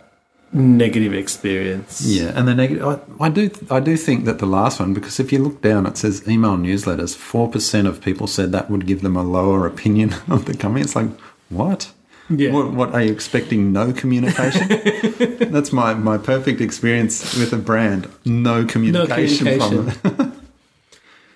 negative 0.55 1.13
experience. 1.13 2.01
Yeah, 2.01 2.31
and 2.35 2.47
the 2.47 2.55
negative. 2.55 2.85
I, 3.19 3.25
I 3.25 3.29
do. 3.29 3.51
I 3.69 3.79
do 3.79 3.97
think 3.97 4.25
that 4.25 4.39
the 4.39 4.45
last 4.45 4.79
one, 4.79 4.93
because 4.93 5.19
if 5.19 5.31
you 5.31 5.39
look 5.39 5.62
down, 5.62 5.85
it 5.85 5.97
says 5.97 6.27
email 6.27 6.57
newsletters. 6.57 7.15
Four 7.15 7.50
percent 7.50 7.88
of 7.88 8.01
people 8.01 8.27
said 8.27 8.51
that 8.53 8.69
would 8.69 8.88
give 8.88 9.01
them 9.01 9.15
a 9.15 9.24
lower 9.24 9.67
opinion 9.67 10.13
of 10.29 10.45
the 10.45 10.55
company. 10.55 10.81
It's 10.81 10.95
like 10.95 11.09
what? 11.50 11.91
Yeah. 12.27 12.51
What, 12.51 12.71
what 12.71 12.93
are 12.93 13.03
you 13.03 13.12
expecting? 13.12 13.71
No 13.71 13.93
communication. 13.93 14.67
That's 15.51 15.71
my 15.71 15.93
my 15.93 16.17
perfect 16.17 16.62
experience 16.62 17.38
with 17.38 17.53
a 17.53 17.57
brand. 17.57 18.09
No 18.25 18.65
communication, 18.65 19.59
from 19.59 19.69
communication. 19.69 20.17
them. 20.17 20.31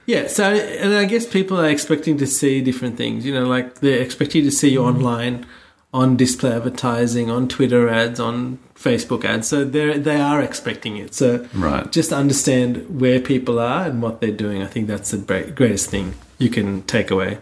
Yeah, 0.09 0.25
so 0.25 0.43
and 0.43 0.95
I 0.95 1.05
guess 1.05 1.27
people 1.27 1.61
are 1.61 1.69
expecting 1.69 2.17
to 2.17 2.25
see 2.25 2.61
different 2.61 2.97
things. 2.97 3.27
You 3.27 3.31
know, 3.31 3.45
like 3.45 3.75
they're 3.75 4.01
expecting 4.01 4.43
to 4.43 4.49
see 4.49 4.71
you 4.71 4.79
mm-hmm. 4.79 4.97
online, 4.97 5.45
on 5.93 6.15
display 6.15 6.51
advertising, 6.51 7.31
on 7.31 7.48
Twitter 7.48 7.89
ads, 7.89 8.19
on 8.19 8.60
Facebook 8.75 9.25
ads. 9.25 9.48
So 9.48 9.65
they 9.65 9.98
they 9.98 10.19
are 10.22 10.41
expecting 10.41 10.98
it. 10.98 11.13
So 11.13 11.48
Right. 11.53 11.91
just 11.91 12.13
understand 12.13 13.00
where 13.01 13.19
people 13.19 13.60
are 13.60 13.86
and 13.86 14.01
what 14.01 14.22
they're 14.22 14.31
doing. 14.31 14.62
I 14.62 14.67
think 14.67 14.88
that's 14.88 15.12
the 15.12 15.17
greatest 15.55 15.89
thing 15.89 16.13
you 16.38 16.50
can 16.50 16.84
take 16.84 17.10
away. 17.12 17.39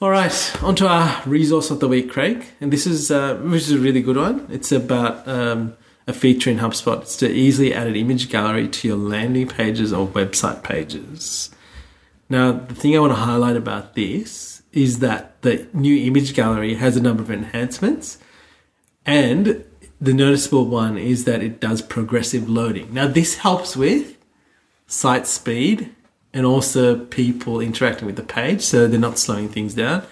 All 0.00 0.10
right, 0.10 0.62
on 0.62 0.76
to 0.76 0.86
our 0.88 1.22
resource 1.24 1.70
of 1.70 1.80
the 1.80 1.88
week, 1.88 2.10
Craig. 2.10 2.44
And 2.60 2.70
this 2.70 2.86
is 2.86 3.10
uh, 3.10 3.36
which 3.36 3.62
is 3.62 3.72
a 3.72 3.78
really 3.78 4.02
good 4.02 4.18
one. 4.18 4.46
It's 4.50 4.70
about 4.70 5.26
um, 5.26 5.74
a 6.06 6.12
feature 6.12 6.50
in 6.50 6.58
HubSpot. 6.58 7.00
It's 7.00 7.16
to 7.16 7.30
easily 7.30 7.72
add 7.72 7.86
an 7.86 7.96
image 7.96 8.28
gallery 8.28 8.68
to 8.68 8.88
your 8.88 8.98
landing 8.98 9.48
pages 9.48 9.94
or 9.94 10.06
website 10.06 10.62
pages. 10.62 11.48
Now, 12.28 12.52
the 12.52 12.74
thing 12.74 12.94
I 12.94 12.98
want 12.98 13.12
to 13.12 13.20
highlight 13.20 13.56
about 13.56 13.94
this 13.94 14.55
is 14.76 14.98
that 14.98 15.40
the 15.42 15.66
new 15.72 15.96
image 16.06 16.34
gallery 16.34 16.74
has 16.74 16.96
a 16.96 17.00
number 17.00 17.22
of 17.22 17.30
enhancements, 17.30 18.18
and 19.06 19.64
the 20.00 20.12
noticeable 20.12 20.66
one 20.66 20.98
is 20.98 21.24
that 21.24 21.42
it 21.42 21.60
does 21.60 21.80
progressive 21.80 22.48
loading. 22.48 22.92
Now, 22.92 23.08
this 23.08 23.36
helps 23.36 23.76
with 23.76 24.18
site 24.86 25.26
speed 25.26 25.94
and 26.34 26.44
also 26.44 27.04
people 27.06 27.60
interacting 27.60 28.04
with 28.04 28.16
the 28.16 28.22
page, 28.22 28.60
so 28.60 28.86
they're 28.86 29.00
not 29.00 29.18
slowing 29.18 29.48
things 29.48 29.74
down. 29.74 30.04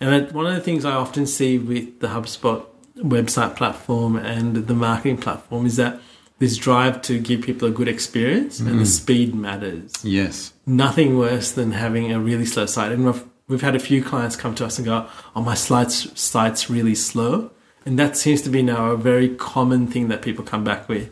And 0.00 0.30
one 0.30 0.46
of 0.46 0.54
the 0.54 0.60
things 0.60 0.84
I 0.84 0.92
often 0.92 1.26
see 1.26 1.58
with 1.58 1.98
the 1.98 2.08
HubSpot 2.08 2.64
website 2.98 3.56
platform 3.56 4.16
and 4.16 4.68
the 4.68 4.74
marketing 4.74 5.18
platform 5.18 5.66
is 5.66 5.76
that 5.76 6.00
this 6.38 6.56
drive 6.56 7.02
to 7.02 7.18
give 7.18 7.42
people 7.42 7.66
a 7.66 7.70
good 7.70 7.88
experience 7.88 8.60
and 8.60 8.68
the 8.68 8.72
mm-hmm. 8.72 8.84
speed 8.84 9.34
matters 9.34 10.04
yes. 10.04 10.52
nothing 10.66 11.16
worse 11.16 11.52
than 11.52 11.72
having 11.72 12.12
a 12.12 12.20
really 12.20 12.44
slow 12.44 12.66
site. 12.66 12.92
And 12.92 13.06
we've, 13.06 13.24
we've 13.48 13.62
had 13.62 13.76
a 13.76 13.80
few 13.80 14.02
clients 14.02 14.36
come 14.36 14.54
to 14.56 14.64
us 14.64 14.78
and 14.78 14.84
go, 14.84 15.06
"Oh, 15.34 15.42
my 15.42 15.54
site's 15.54 16.08
site's 16.18 16.68
really 16.70 16.94
slow," 16.94 17.50
and 17.84 17.98
that 17.98 18.16
seems 18.16 18.42
to 18.42 18.50
be 18.50 18.62
now 18.62 18.90
a 18.90 18.96
very 18.96 19.28
common 19.28 19.86
thing 19.86 20.08
that 20.08 20.22
people 20.22 20.44
come 20.44 20.64
back 20.64 20.88
with. 20.88 21.10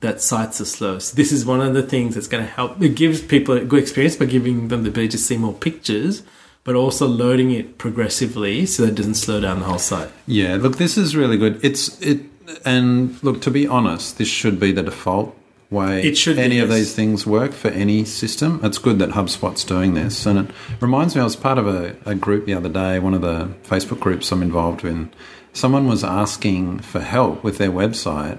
That 0.00 0.22
sites 0.22 0.60
are 0.60 0.64
slow. 0.64 1.00
So 1.00 1.16
this 1.16 1.32
is 1.32 1.44
one 1.44 1.60
of 1.60 1.74
the 1.74 1.82
things 1.82 2.14
that's 2.14 2.28
going 2.28 2.44
to 2.44 2.50
help. 2.50 2.80
It 2.80 2.94
gives 2.94 3.20
people 3.20 3.56
a 3.56 3.64
good 3.64 3.82
experience 3.82 4.14
by 4.14 4.26
giving 4.26 4.68
them 4.68 4.84
the 4.84 4.90
ability 4.90 5.10
to 5.10 5.18
see 5.18 5.36
more 5.36 5.52
pictures, 5.52 6.22
but 6.62 6.76
also 6.76 7.08
loading 7.08 7.50
it 7.50 7.78
progressively 7.78 8.64
so 8.64 8.84
that 8.84 8.90
it 8.90 8.94
doesn't 8.94 9.14
slow 9.14 9.40
down 9.40 9.58
the 9.58 9.64
whole 9.64 9.78
site. 9.78 10.10
Yeah, 10.26 10.54
look, 10.54 10.76
this 10.76 10.96
is 10.96 11.16
really 11.16 11.36
good. 11.36 11.58
It's 11.64 12.00
it, 12.00 12.20
and 12.64 13.20
look, 13.24 13.42
to 13.42 13.50
be 13.50 13.66
honest, 13.66 14.18
this 14.18 14.28
should 14.28 14.60
be 14.60 14.70
the 14.70 14.84
default 14.84 15.36
way. 15.70 16.02
It 16.02 16.16
should 16.16 16.36
be, 16.36 16.42
any 16.42 16.58
of 16.58 16.68
yes. 16.68 16.78
these 16.78 16.94
things 16.94 17.26
work 17.26 17.52
for 17.52 17.68
any 17.68 18.04
system. 18.04 18.60
It's 18.62 18.78
good 18.78 18.98
that 19.00 19.10
HubSpot's 19.10 19.64
doing 19.64 19.94
this, 19.94 20.26
and 20.26 20.38
it 20.38 20.54
reminds 20.80 21.14
me. 21.14 21.20
I 21.20 21.24
was 21.24 21.36
part 21.36 21.58
of 21.58 21.66
a, 21.66 21.96
a 22.06 22.14
group 22.14 22.46
the 22.46 22.54
other 22.54 22.68
day, 22.68 22.98
one 22.98 23.14
of 23.14 23.22
the 23.22 23.48
Facebook 23.64 24.00
groups 24.00 24.30
I'm 24.32 24.42
involved 24.42 24.84
in. 24.84 25.10
Someone 25.52 25.86
was 25.86 26.04
asking 26.04 26.80
for 26.80 27.00
help 27.00 27.42
with 27.42 27.58
their 27.58 27.70
website. 27.70 28.38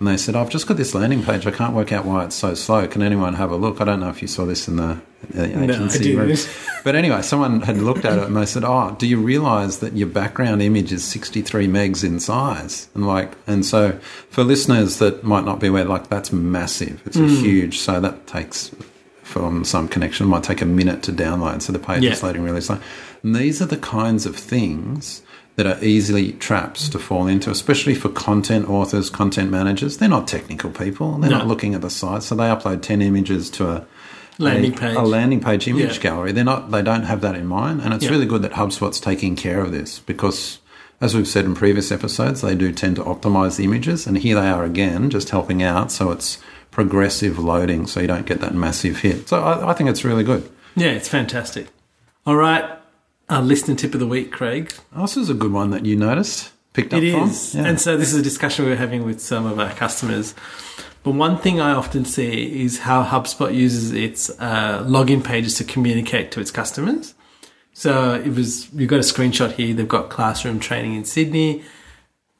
And 0.00 0.08
they 0.08 0.16
said, 0.16 0.34
I've 0.34 0.48
just 0.48 0.66
got 0.66 0.78
this 0.78 0.94
landing 0.94 1.22
page. 1.22 1.46
I 1.46 1.50
can't 1.50 1.74
work 1.74 1.92
out 1.92 2.06
why 2.06 2.24
it's 2.24 2.34
so 2.34 2.54
slow. 2.54 2.88
Can 2.88 3.02
anyone 3.02 3.34
have 3.34 3.52
a 3.52 3.56
look? 3.56 3.82
I 3.82 3.84
don't 3.84 4.00
know 4.00 4.08
if 4.08 4.22
you 4.22 4.28
saw 4.28 4.46
this 4.46 4.66
in 4.66 4.76
the, 4.76 4.84
uh, 4.84 4.98
the 5.28 5.58
I 5.58 5.64
agency. 5.64 5.98
didn't. 5.98 6.26
group. 6.26 6.38
But 6.82 6.94
anyway, 6.94 7.20
someone 7.20 7.60
had 7.60 7.76
looked 7.76 8.06
at 8.06 8.16
it 8.16 8.24
and 8.24 8.34
they 8.34 8.46
said, 8.46 8.64
"Oh, 8.64 8.96
do 8.98 9.06
you 9.06 9.20
realize 9.20 9.80
that 9.80 9.92
your 9.92 10.08
background 10.08 10.62
image 10.62 10.90
is 10.90 11.04
63 11.04 11.68
megs 11.68 12.02
in 12.02 12.18
size?" 12.18 12.88
And 12.94 13.06
like, 13.06 13.32
and 13.46 13.62
so 13.62 13.98
for 14.30 14.42
listeners 14.42 15.00
that 15.00 15.22
might 15.22 15.44
not 15.44 15.60
be 15.60 15.66
aware, 15.66 15.84
like 15.84 16.08
that's 16.08 16.32
massive. 16.32 17.02
It's 17.04 17.18
a 17.18 17.20
hmm. 17.20 17.44
huge. 17.44 17.78
So 17.78 18.00
that 18.00 18.26
takes 18.26 18.74
from 19.22 19.64
some 19.64 19.86
connection 19.86 20.26
it 20.26 20.30
might 20.30 20.42
take 20.42 20.62
a 20.62 20.66
minute 20.66 21.02
to 21.02 21.12
download. 21.12 21.60
So 21.60 21.74
the 21.74 21.78
page 21.78 22.04
is 22.04 22.22
loading 22.22 22.42
really 22.42 22.62
slow. 22.62 22.80
And 23.22 23.36
these 23.36 23.60
are 23.60 23.66
the 23.66 23.76
kinds 23.76 24.24
of 24.24 24.34
things 24.34 25.22
that 25.60 25.66
are 25.78 25.84
easily 25.84 26.32
traps 26.32 26.88
to 26.88 26.98
fall 26.98 27.26
into, 27.26 27.50
especially 27.50 27.94
for 27.94 28.08
content 28.08 28.66
authors, 28.70 29.10
content 29.10 29.50
managers. 29.50 29.98
They're 29.98 30.08
not 30.08 30.26
technical 30.26 30.70
people. 30.70 31.18
They're 31.18 31.28
No. 31.30 31.38
not 31.38 31.48
looking 31.48 31.74
at 31.74 31.82
the 31.82 31.90
site, 31.90 32.22
so 32.22 32.34
they 32.34 32.44
upload 32.44 32.80
10 32.80 33.02
images 33.02 33.50
to 33.50 33.68
a 33.68 33.84
Landing 34.38 34.72
a, 34.72 34.76
page. 34.78 34.96
a 34.96 35.02
landing 35.02 35.40
page 35.40 35.68
image 35.68 35.96
Yeah. 35.96 36.02
gallery. 36.02 36.32
They're 36.32 36.44
not. 36.44 36.70
They 36.70 36.80
don't 36.80 37.02
have 37.02 37.20
that 37.20 37.34
in 37.34 37.46
mind, 37.46 37.82
and 37.84 37.92
it's 37.92 38.04
Yeah. 38.04 38.10
really 38.10 38.24
good 38.24 38.40
that 38.40 38.52
HubSpot's 38.52 38.98
taking 39.00 39.36
care 39.36 39.60
of 39.60 39.70
this 39.70 39.98
because, 40.06 40.60
as 41.02 41.14
we've 41.14 41.28
said 41.28 41.44
in 41.44 41.54
previous 41.54 41.92
episodes, 41.92 42.40
they 42.40 42.54
do 42.54 42.72
tend 42.72 42.96
to 42.96 43.02
optimize 43.02 43.56
the 43.56 43.64
images, 43.64 44.06
and 44.06 44.16
here 44.16 44.36
they 44.40 44.48
are 44.48 44.64
again, 44.64 45.10
just 45.10 45.28
helping 45.28 45.62
out. 45.62 45.92
So 45.92 46.10
it's 46.10 46.38
progressive 46.70 47.38
loading, 47.38 47.86
so 47.86 48.00
you 48.00 48.06
don't 48.06 48.24
get 48.24 48.40
that 48.40 48.54
massive 48.54 49.00
hit. 49.00 49.28
So 49.28 49.42
I, 49.42 49.70
I 49.70 49.74
think 49.74 49.90
it's 49.90 50.04
really 50.06 50.24
good. 50.24 50.48
Yeah, 50.74 50.88
it's 50.88 51.08
fantastic. 51.08 51.66
All 52.26 52.36
right, 52.36 52.64
our 53.30 53.42
listener 53.42 53.74
tip 53.74 53.94
of 53.94 54.00
the 54.00 54.06
week, 54.06 54.32
Craig. 54.32 54.72
Oh, 54.94 55.02
this 55.02 55.16
is 55.16 55.30
a 55.30 55.34
good 55.34 55.52
one 55.52 55.70
that 55.70 55.86
you 55.86 55.96
noticed, 55.96 56.50
picked 56.72 56.92
up 56.92 57.02
It 57.02 57.12
from. 57.12 57.30
is. 57.30 57.54
Yeah. 57.54 57.64
And 57.66 57.80
so 57.80 57.96
this 57.96 58.12
is 58.12 58.18
a 58.18 58.22
discussion 58.22 58.64
we 58.64 58.70
were 58.72 58.76
having 58.76 59.04
with 59.04 59.20
some 59.20 59.46
of 59.46 59.58
our 59.58 59.72
customers. 59.72 60.34
But 61.02 61.12
one 61.12 61.38
thing 61.38 61.60
I 61.60 61.70
often 61.72 62.04
see 62.04 62.62
is 62.62 62.80
how 62.80 63.02
HubSpot 63.04 63.54
uses 63.54 63.92
its 63.92 64.28
uh, 64.38 64.84
login 64.84 65.24
pages 65.24 65.54
to 65.56 65.64
communicate 65.64 66.30
to 66.32 66.40
its 66.40 66.50
customers. 66.50 67.14
So 67.72 68.14
it 68.14 68.34
was 68.34 68.70
you've 68.74 68.90
got 68.90 68.96
a 68.96 69.02
screenshot 69.02 69.52
here. 69.52 69.72
They've 69.74 69.88
got 69.88 70.10
classroom 70.10 70.60
training 70.60 70.94
in 70.94 71.04
Sydney. 71.04 71.62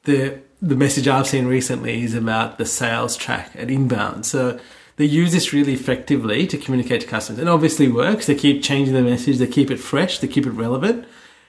The 0.03 0.39
the 0.61 0.75
message 0.75 1.07
I've 1.07 1.25
seen 1.25 1.47
recently 1.47 2.03
is 2.03 2.13
about 2.13 2.59
the 2.59 2.65
sales 2.67 3.17
track 3.17 3.51
at 3.55 3.71
Inbound. 3.71 4.25
So 4.27 4.59
they 4.97 5.05
use 5.05 5.31
this 5.31 5.53
really 5.53 5.73
effectively 5.73 6.45
to 6.47 6.57
communicate 6.57 7.01
to 7.01 7.07
customers. 7.07 7.39
It 7.39 7.47
obviously 7.47 7.87
works. 7.87 8.27
They 8.27 8.35
keep 8.35 8.61
changing 8.61 8.93
the 8.93 9.01
message. 9.01 9.37
They 9.37 9.47
keep 9.47 9.71
it 9.71 9.77
fresh. 9.77 10.19
They 10.19 10.27
keep 10.27 10.45
it 10.45 10.51
relevant. 10.51 11.05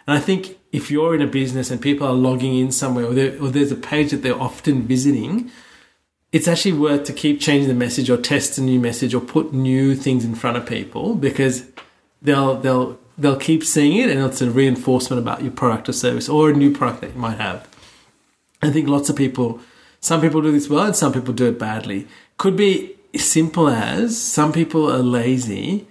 And 0.07 0.17
I 0.17 0.21
think 0.21 0.59
if 0.73 0.91
you're 0.91 1.15
in 1.15 1.23
a 1.23 1.27
business 1.27 1.71
and 1.71 1.81
people 1.81 2.07
are 2.07 2.15
logging 2.15 2.57
in 2.57 2.73
somewhere, 2.73 3.05
or, 3.05 3.11
or 3.11 3.51
there's 3.51 3.73
a 3.73 3.77
page 3.77 4.11
that 4.11 4.23
they're 4.23 4.41
often 4.41 4.83
visiting, 4.83 5.51
it's 6.33 6.49
actually 6.49 6.73
worth 6.73 7.05
to 7.05 7.13
keep 7.13 7.41
changing 7.41 7.69
the 7.69 7.75
message 7.75 8.09
or 8.09 8.17
test 8.17 8.59
a 8.59 8.63
new 8.63 8.81
message 8.81 9.15
or 9.15 9.21
put 9.21 9.53
new 9.53 9.95
things 9.95 10.25
in 10.25 10.35
front 10.35 10.57
of 10.57 10.67
people 10.67 11.15
because 11.15 11.67
they'll 12.23 12.57
they'll 12.57 12.99
they'll 13.19 13.37
keep 13.37 13.63
seeing 13.63 13.99
it 13.99 14.09
and 14.09 14.21
it's 14.21 14.41
a 14.41 14.51
reinforcement 14.51 15.21
about 15.21 15.43
your 15.43 15.53
product 15.53 15.89
or 15.89 15.93
service 15.93 16.29
or 16.29 16.51
a 16.51 16.55
new 16.55 16.75
product 16.75 17.03
that 17.03 17.13
you 17.13 17.21
might 17.21 17.39
have. 17.39 17.69
I 18.63 18.71
think 18.71 18.89
lots 18.89 19.11
of 19.11 19.17
people, 19.17 19.61
some 20.01 20.21
people 20.21 20.41
do 20.41 20.53
this 20.53 20.69
well 20.71 20.87
and 20.87 20.97
some 20.97 21.13
people 21.13 21.35
do 21.35 21.49
it 21.49 21.59
badly. 21.59 22.07
Could 22.39 22.57
be 22.57 22.97
simple 23.15 23.69
as 23.69 24.21
some 24.21 24.53
people 24.53 24.91
are 24.91 25.03
lazy 25.03 25.87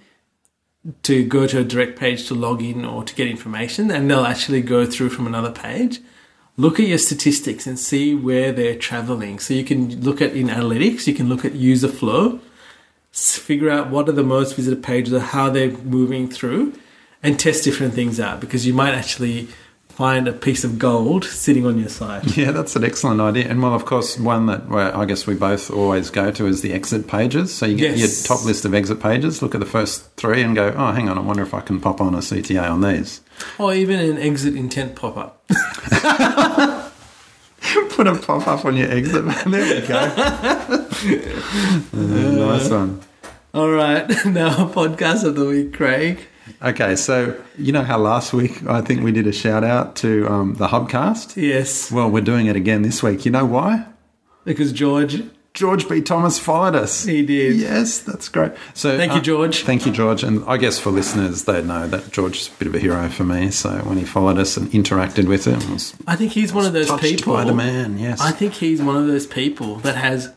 to 1.02 1.24
go 1.24 1.46
to 1.46 1.60
a 1.60 1.64
direct 1.64 1.98
page 1.98 2.26
to 2.26 2.34
log 2.34 2.60
in 2.62 2.84
or 2.84 3.04
to 3.04 3.14
get 3.14 3.28
information, 3.28 3.90
and 3.90 4.10
they'll 4.10 4.24
actually 4.24 4.62
go 4.62 4.84
through 4.84 5.10
from 5.10 5.26
another 5.26 5.52
page. 5.52 6.00
Look 6.56 6.80
at 6.80 6.86
your 6.86 6.98
statistics 6.98 7.66
and 7.66 7.78
see 7.78 8.14
where 8.14 8.52
they're 8.52 8.76
traveling. 8.76 9.38
So 9.38 9.54
you 9.54 9.64
can 9.64 10.00
look 10.02 10.20
at 10.20 10.32
in 10.32 10.48
analytics, 10.48 11.06
you 11.06 11.14
can 11.14 11.28
look 11.28 11.44
at 11.44 11.54
user 11.54 11.88
flow, 11.88 12.40
figure 13.12 13.70
out 13.70 13.90
what 13.90 14.08
are 14.08 14.12
the 14.12 14.22
most 14.22 14.56
visited 14.56 14.82
pages 14.82 15.14
or 15.14 15.20
how 15.20 15.50
they're 15.50 15.70
moving 15.70 16.28
through, 16.28 16.74
and 17.22 17.38
test 17.38 17.62
different 17.62 17.94
things 17.94 18.18
out 18.18 18.40
because 18.40 18.66
you 18.66 18.74
might 18.74 18.94
actually 18.94 19.48
find 19.94 20.26
a 20.26 20.32
piece 20.32 20.64
of 20.64 20.78
gold 20.78 21.24
sitting 21.24 21.66
on 21.66 21.78
your 21.78 21.88
site. 21.88 22.36
Yeah, 22.36 22.50
that's 22.50 22.74
an 22.76 22.82
excellent 22.84 23.20
idea. 23.20 23.48
And 23.48 23.62
well, 23.62 23.74
of 23.74 23.84
course, 23.84 24.18
one 24.18 24.46
that 24.46 24.68
where 24.68 24.96
I 24.96 25.04
guess 25.04 25.26
we 25.26 25.34
both 25.34 25.70
always 25.70 26.10
go 26.10 26.30
to 26.32 26.46
is 26.46 26.62
the 26.62 26.72
exit 26.72 27.06
pages. 27.06 27.52
So 27.54 27.66
you 27.66 27.76
get 27.76 27.96
Yes. 27.96 28.28
your 28.28 28.36
top 28.36 28.44
list 28.46 28.64
of 28.64 28.74
exit 28.74 29.00
pages, 29.00 29.42
look 29.42 29.54
at 29.54 29.60
the 29.60 29.66
first 29.66 30.04
three, 30.16 30.42
and 30.42 30.54
go, 30.54 30.72
oh, 30.76 30.92
hang 30.92 31.08
on, 31.08 31.18
I 31.18 31.20
wonder 31.20 31.42
if 31.42 31.52
I 31.54 31.60
can 31.60 31.78
pop 31.80 32.00
on 32.00 32.14
a 32.14 32.18
CTA 32.18 32.68
on 32.70 32.80
these. 32.80 33.20
Or 33.58 33.74
even 33.74 33.98
an 34.00 34.18
exit 34.18 34.56
intent 34.56 34.94
pop 34.96 35.16
up. 35.16 35.44
Put 37.90 38.06
a 38.06 38.14
pop 38.16 38.48
up 38.48 38.64
on 38.64 38.76
your 38.76 38.90
exit. 38.90 39.24
there 39.46 39.80
we 39.80 39.86
go. 39.86 39.98
Uh, 39.98 40.86
nice 41.92 42.68
one. 42.70 43.00
All 43.54 43.70
right, 43.70 44.08
now 44.24 44.66
podcast 44.72 45.24
of 45.24 45.36
the 45.36 45.44
week, 45.44 45.74
Craig. 45.74 46.26
Okay, 46.60 46.96
so 46.96 47.40
you 47.56 47.72
know 47.72 47.82
how 47.82 47.98
last 47.98 48.32
week 48.32 48.66
I 48.66 48.80
think 48.80 49.02
we 49.02 49.12
did 49.12 49.26
a 49.26 49.32
shout 49.32 49.64
out 49.64 49.96
to 49.96 50.26
um, 50.28 50.54
the 50.54 50.66
Hubcast? 50.68 51.36
Yes, 51.40 51.90
Well, 51.90 52.10
we're 52.10 52.20
doing 52.22 52.46
it 52.46 52.56
again 52.56 52.82
this 52.82 53.02
week. 53.02 53.24
You 53.24 53.30
know 53.30 53.44
why? 53.46 53.86
because 54.44 54.72
George, 54.72 55.22
George 55.54 55.88
B. 55.88 56.00
Thomas 56.02 56.36
followed 56.38 56.74
us. 56.74 57.04
he 57.04 57.24
did. 57.24 57.56
Yes, 57.56 58.00
that's 58.00 58.28
great. 58.28 58.50
So 58.74 58.96
Thank 58.96 59.12
you, 59.12 59.18
uh, 59.18 59.22
George. 59.22 59.62
Thank 59.62 59.86
you, 59.86 59.92
George. 59.92 60.24
And 60.24 60.44
I 60.46 60.56
guess 60.56 60.80
for 60.80 60.90
listeners, 60.90 61.44
they 61.44 61.62
know 61.62 61.86
that 61.86 62.10
George 62.10 62.38
is 62.40 62.48
a 62.48 62.58
bit 62.58 62.66
of 62.68 62.74
a 62.74 62.78
hero 62.80 63.08
for 63.08 63.22
me. 63.24 63.50
So 63.52 63.70
when 63.84 63.98
he 63.98 64.04
followed 64.04 64.38
us 64.38 64.56
and 64.56 64.66
interacted 64.72 65.28
with 65.28 65.46
it, 65.46 65.64
I 65.64 65.72
was 65.72 65.94
I 66.08 66.16
think 66.16 66.32
he's 66.32 66.52
one 66.52 66.64
of 66.66 66.72
those 66.72 66.90
people. 66.98 67.34
by 67.34 67.44
the 67.44 67.54
man. 67.54 67.98
Yes. 67.98 68.20
I 68.20 68.32
think 68.32 68.54
he's 68.54 68.82
one 68.82 68.96
of 68.96 69.06
those 69.06 69.26
people 69.28 69.76
that 69.76 69.94
has 69.96 70.32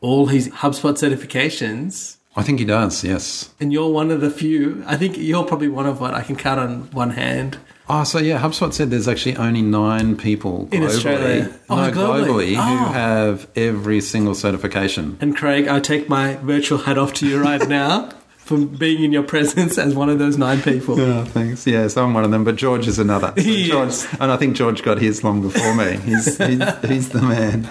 all 0.00 0.26
his 0.26 0.48
HubSpot 0.48 0.94
certifications, 0.94 2.16
I 2.34 2.42
think 2.42 2.58
he 2.60 2.64
does. 2.64 3.04
Yes. 3.04 3.50
and 3.60 3.72
you're 3.72 3.90
one 3.90 4.10
of 4.10 4.20
the 4.20 4.30
few. 4.30 4.82
I 4.86 4.96
think 4.96 5.16
you're 5.18 5.44
probably 5.44 5.68
one 5.68 5.86
of 5.86 6.00
what 6.00 6.14
I 6.14 6.22
can 6.22 6.36
count 6.36 6.58
on 6.60 6.90
one 6.92 7.10
hand. 7.10 7.58
Oh, 7.88 8.04
so 8.04 8.18
yeah, 8.18 8.40
HubSpot 8.40 8.72
said 8.72 8.90
there's 8.90 9.08
actually 9.08 9.36
only 9.36 9.60
nine 9.60 10.16
people 10.16 10.68
In 10.72 10.80
globally, 10.82 10.86
Australia. 10.86 11.60
Oh, 11.68 11.76
no, 11.76 11.90
globally. 11.92 12.54
globally, 12.54 12.56
Oh. 12.56 12.62
who 12.62 12.92
have 12.92 13.48
every 13.56 14.00
single 14.00 14.34
certification. 14.34 15.18
And 15.20 15.36
Craig, 15.36 15.68
I 15.68 15.80
take 15.80 16.08
my 16.08 16.36
virtual 16.36 16.78
hat 16.78 16.96
off 16.96 17.12
to 17.14 17.26
you 17.28 17.38
right 17.42 17.66
now 17.80 18.10
for 18.44 18.58
being 18.58 19.04
in 19.04 19.12
your 19.12 19.22
presence 19.22 19.78
as 19.78 19.94
one 19.94 20.08
of 20.08 20.18
those 20.18 20.36
nine 20.36 20.60
people. 20.62 21.00
Oh, 21.00 21.24
thanks. 21.24 21.66
Yes, 21.66 21.96
I'm 21.96 22.12
one 22.12 22.24
of 22.24 22.32
them, 22.32 22.42
but 22.42 22.56
George 22.56 22.88
is 22.88 22.98
another. 22.98 23.32
So 23.42 23.68
George, 23.68 24.06
and 24.20 24.32
I 24.32 24.36
think 24.36 24.56
George 24.56 24.82
got 24.82 24.98
his 24.98 25.22
long 25.22 25.42
before 25.42 25.74
me. 25.74 25.96
He's, 25.98 26.36
he's, 26.38 26.78
he's 26.84 27.08
the 27.10 27.22
man. 27.22 27.68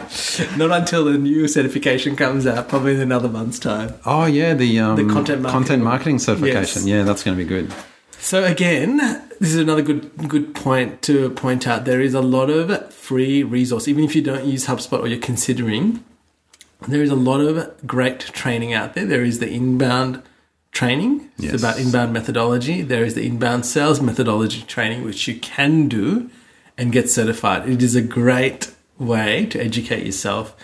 Not 0.58 0.72
until 0.72 1.06
the 1.06 1.18
new 1.18 1.48
certification 1.48 2.16
comes 2.16 2.48
out, 2.48 2.70
probably 2.70 2.96
in 2.96 3.02
another 3.02 3.28
month's 3.28 3.60
time. 3.60 3.94
Oh 4.06 4.26
yeah, 4.26 4.54
the 4.54 4.80
um, 4.80 4.96
The 4.96 5.14
content 5.14 5.42
marketing 5.42 5.52
content 5.52 5.84
marketing 5.84 6.20
certification. 6.20 6.88
Yes. 6.88 6.88
Yeah, 6.88 7.04
that's 7.04 7.24
going 7.24 7.38
to 7.38 7.44
be 7.44 7.48
good. 7.48 7.74
So 8.20 8.44
again, 8.44 8.98
this 9.40 9.54
is 9.54 9.58
another 9.58 9.82
good 9.82 10.16
good 10.28 10.54
point 10.54 11.02
to 11.04 11.32
point 11.32 11.68
out. 11.68 11.86
There 11.86 12.02
is 12.02 12.14
a 12.14 12.22
lot 12.22 12.50
of 12.50 12.94
free 12.94 13.44
resource, 13.44 13.88
even 13.88 14.04
if 14.04 14.16
you 14.16 14.22
don't 14.22 14.46
use 14.46 14.68
HubSpot 14.68 15.00
or 15.00 15.08
you're 15.08 15.20
considering. 15.20 16.04
There 16.88 17.04
is 17.04 17.12
a 17.12 17.16
lot 17.16 17.42
of 17.42 17.86
great 17.86 18.20
training 18.20 18.74
out 18.74 18.96
there. 18.96 19.06
There 19.06 19.24
is 19.24 19.40
the 19.40 19.50
inbound 19.50 20.24
training. 20.72 21.30
Yes. 21.38 21.54
It's 21.54 21.64
about 21.64 21.80
inbound 21.80 22.14
methodology. 22.14 22.82
There 22.82 23.04
is 23.04 23.16
the 23.16 23.26
inbound 23.26 23.66
sales 23.66 24.02
methodology 24.02 24.64
training, 24.64 25.04
which 25.04 25.28
you 25.28 25.40
can 25.40 25.88
do 25.88 26.30
and 26.78 26.92
get 26.92 27.10
certified. 27.10 27.70
It 27.70 27.84
is 27.84 27.96
a 27.96 28.02
great 28.02 28.74
way 28.98 29.46
to 29.48 29.62
educate 29.62 30.06
yourself 30.06 30.56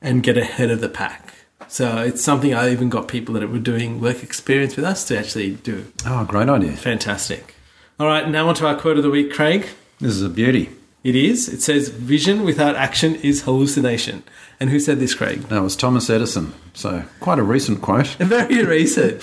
and 0.00 0.22
get 0.22 0.36
ahead 0.36 0.70
of 0.70 0.80
the 0.80 0.88
pack. 0.88 1.34
So 1.66 1.98
it's 1.98 2.22
something 2.22 2.52
I 2.54 2.70
even 2.70 2.88
got 2.90 3.08
people 3.08 3.34
that 3.34 3.48
were 3.48 3.58
doing 3.58 4.00
work 4.00 4.22
experience 4.22 4.76
with 4.76 4.84
us 4.84 5.04
to 5.08 5.18
actually 5.18 5.54
do. 5.54 5.90
Oh, 6.06 6.24
great 6.24 6.48
idea. 6.48 6.72
Fantastic. 6.72 7.54
All 7.98 8.06
right, 8.06 8.28
now 8.28 8.48
on 8.48 8.54
to 8.56 8.66
our 8.66 8.76
quote 8.76 8.96
of 8.96 9.02
the 9.02 9.10
week, 9.10 9.32
Craig. 9.32 9.68
This 9.98 10.12
is 10.12 10.22
a 10.22 10.28
beauty. 10.28 10.70
It 11.04 11.14
is. 11.14 11.48
It 11.48 11.60
says, 11.62 11.90
"Vision 11.90 12.42
without 12.44 12.74
action 12.76 13.14
is 13.16 13.42
hallucination." 13.42 14.24
And 14.58 14.70
who 14.70 14.80
said 14.80 14.98
this, 14.98 15.14
Craig? 15.14 15.42
That 15.48 15.62
was 15.62 15.76
Thomas 15.76 16.08
Edison. 16.08 16.54
So 16.72 17.04
quite 17.20 17.38
a 17.38 17.42
recent 17.42 17.82
quote. 17.82 18.06
Very 18.18 18.64
recent. 18.64 19.22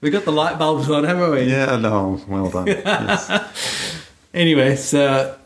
we 0.00 0.10
got 0.10 0.24
the 0.26 0.32
light 0.32 0.58
bulbs 0.58 0.90
on, 0.90 1.04
haven't 1.04 1.30
we? 1.30 1.42
Yeah, 1.44 1.76
no, 1.76 2.20
well 2.28 2.50
done. 2.50 2.66
Yes. 2.68 3.30
Anyway, 4.34 4.74
so 4.74 5.38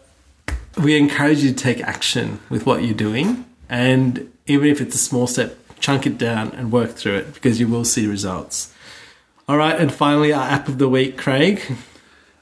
we 0.82 0.96
encourage 0.96 1.40
you 1.42 1.50
to 1.50 1.54
take 1.54 1.82
action 1.82 2.40
with 2.48 2.64
what 2.64 2.82
you're 2.82 2.94
doing, 2.94 3.44
and 3.68 4.32
even 4.46 4.66
if 4.66 4.80
it's 4.80 4.94
a 4.94 4.98
small 4.98 5.26
step, 5.26 5.58
chunk 5.78 6.06
it 6.06 6.16
down 6.16 6.50
and 6.52 6.72
work 6.72 6.92
through 6.92 7.16
it 7.16 7.34
because 7.34 7.60
you 7.60 7.68
will 7.68 7.84
see 7.84 8.06
results. 8.06 8.72
All 9.46 9.58
right, 9.58 9.78
and 9.78 9.92
finally, 9.92 10.32
our 10.32 10.48
app 10.48 10.66
of 10.66 10.78
the 10.78 10.88
week, 10.88 11.18
Craig. 11.18 11.60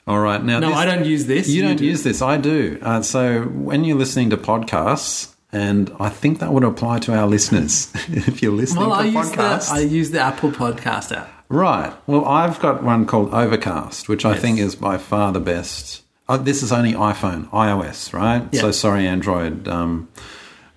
All 0.07 0.21
right. 0.21 0.43
Now, 0.43 0.61
No, 0.61 0.69
this- 0.69 0.77
I 0.79 0.85
don't 0.85 1.05
use 1.05 1.27
this. 1.27 1.49
You 1.49 1.63
don't 1.63 1.77
do. 1.77 1.85
use 1.85 2.03
this. 2.05 2.23
I 2.23 2.37
do. 2.37 2.79
Uh, 2.81 3.03
so 3.03 3.43
when 3.43 3.85
you're 3.85 3.97
listening 3.99 4.31
to 4.31 4.37
podcasts, 4.37 5.35
and 5.53 5.91
I 5.99 6.09
think 6.11 6.39
that 6.41 6.53
would 6.53 6.65
apply 6.65 6.99
to 7.01 7.15
our 7.15 7.27
listeners 7.27 7.91
if 8.09 8.43
you're 8.43 8.53
listening 8.53 8.87
Well, 8.89 8.97
to 8.97 9.03
I 9.03 9.05
use 9.07 9.31
the 9.31 9.37
podcasts. 9.37 9.71
I 9.71 9.81
use 9.81 10.11
the 10.11 10.21
Apple 10.21 10.51
Podcast 10.51 11.17
app. 11.17 11.31
Right. 11.49 11.93
Well, 12.07 12.25
I've 12.25 12.59
got 12.61 12.83
one 12.83 13.07
called 13.07 13.33
Overcast, 13.33 14.09
which 14.09 14.25
I 14.25 14.37
think 14.37 14.59
is 14.59 14.75
by 14.75 14.99
far 14.99 15.33
the 15.33 15.41
best. 15.41 16.03
Oh, 16.29 16.37
this 16.37 16.63
is 16.65 16.73
only 16.73 16.93
iPhone, 16.93 17.49
iOS, 17.51 18.13
right? 18.13 18.43
Yeah. 18.51 18.63
So 18.63 18.73
sorry, 18.73 19.07
Android 19.07 19.69
um, 19.69 20.09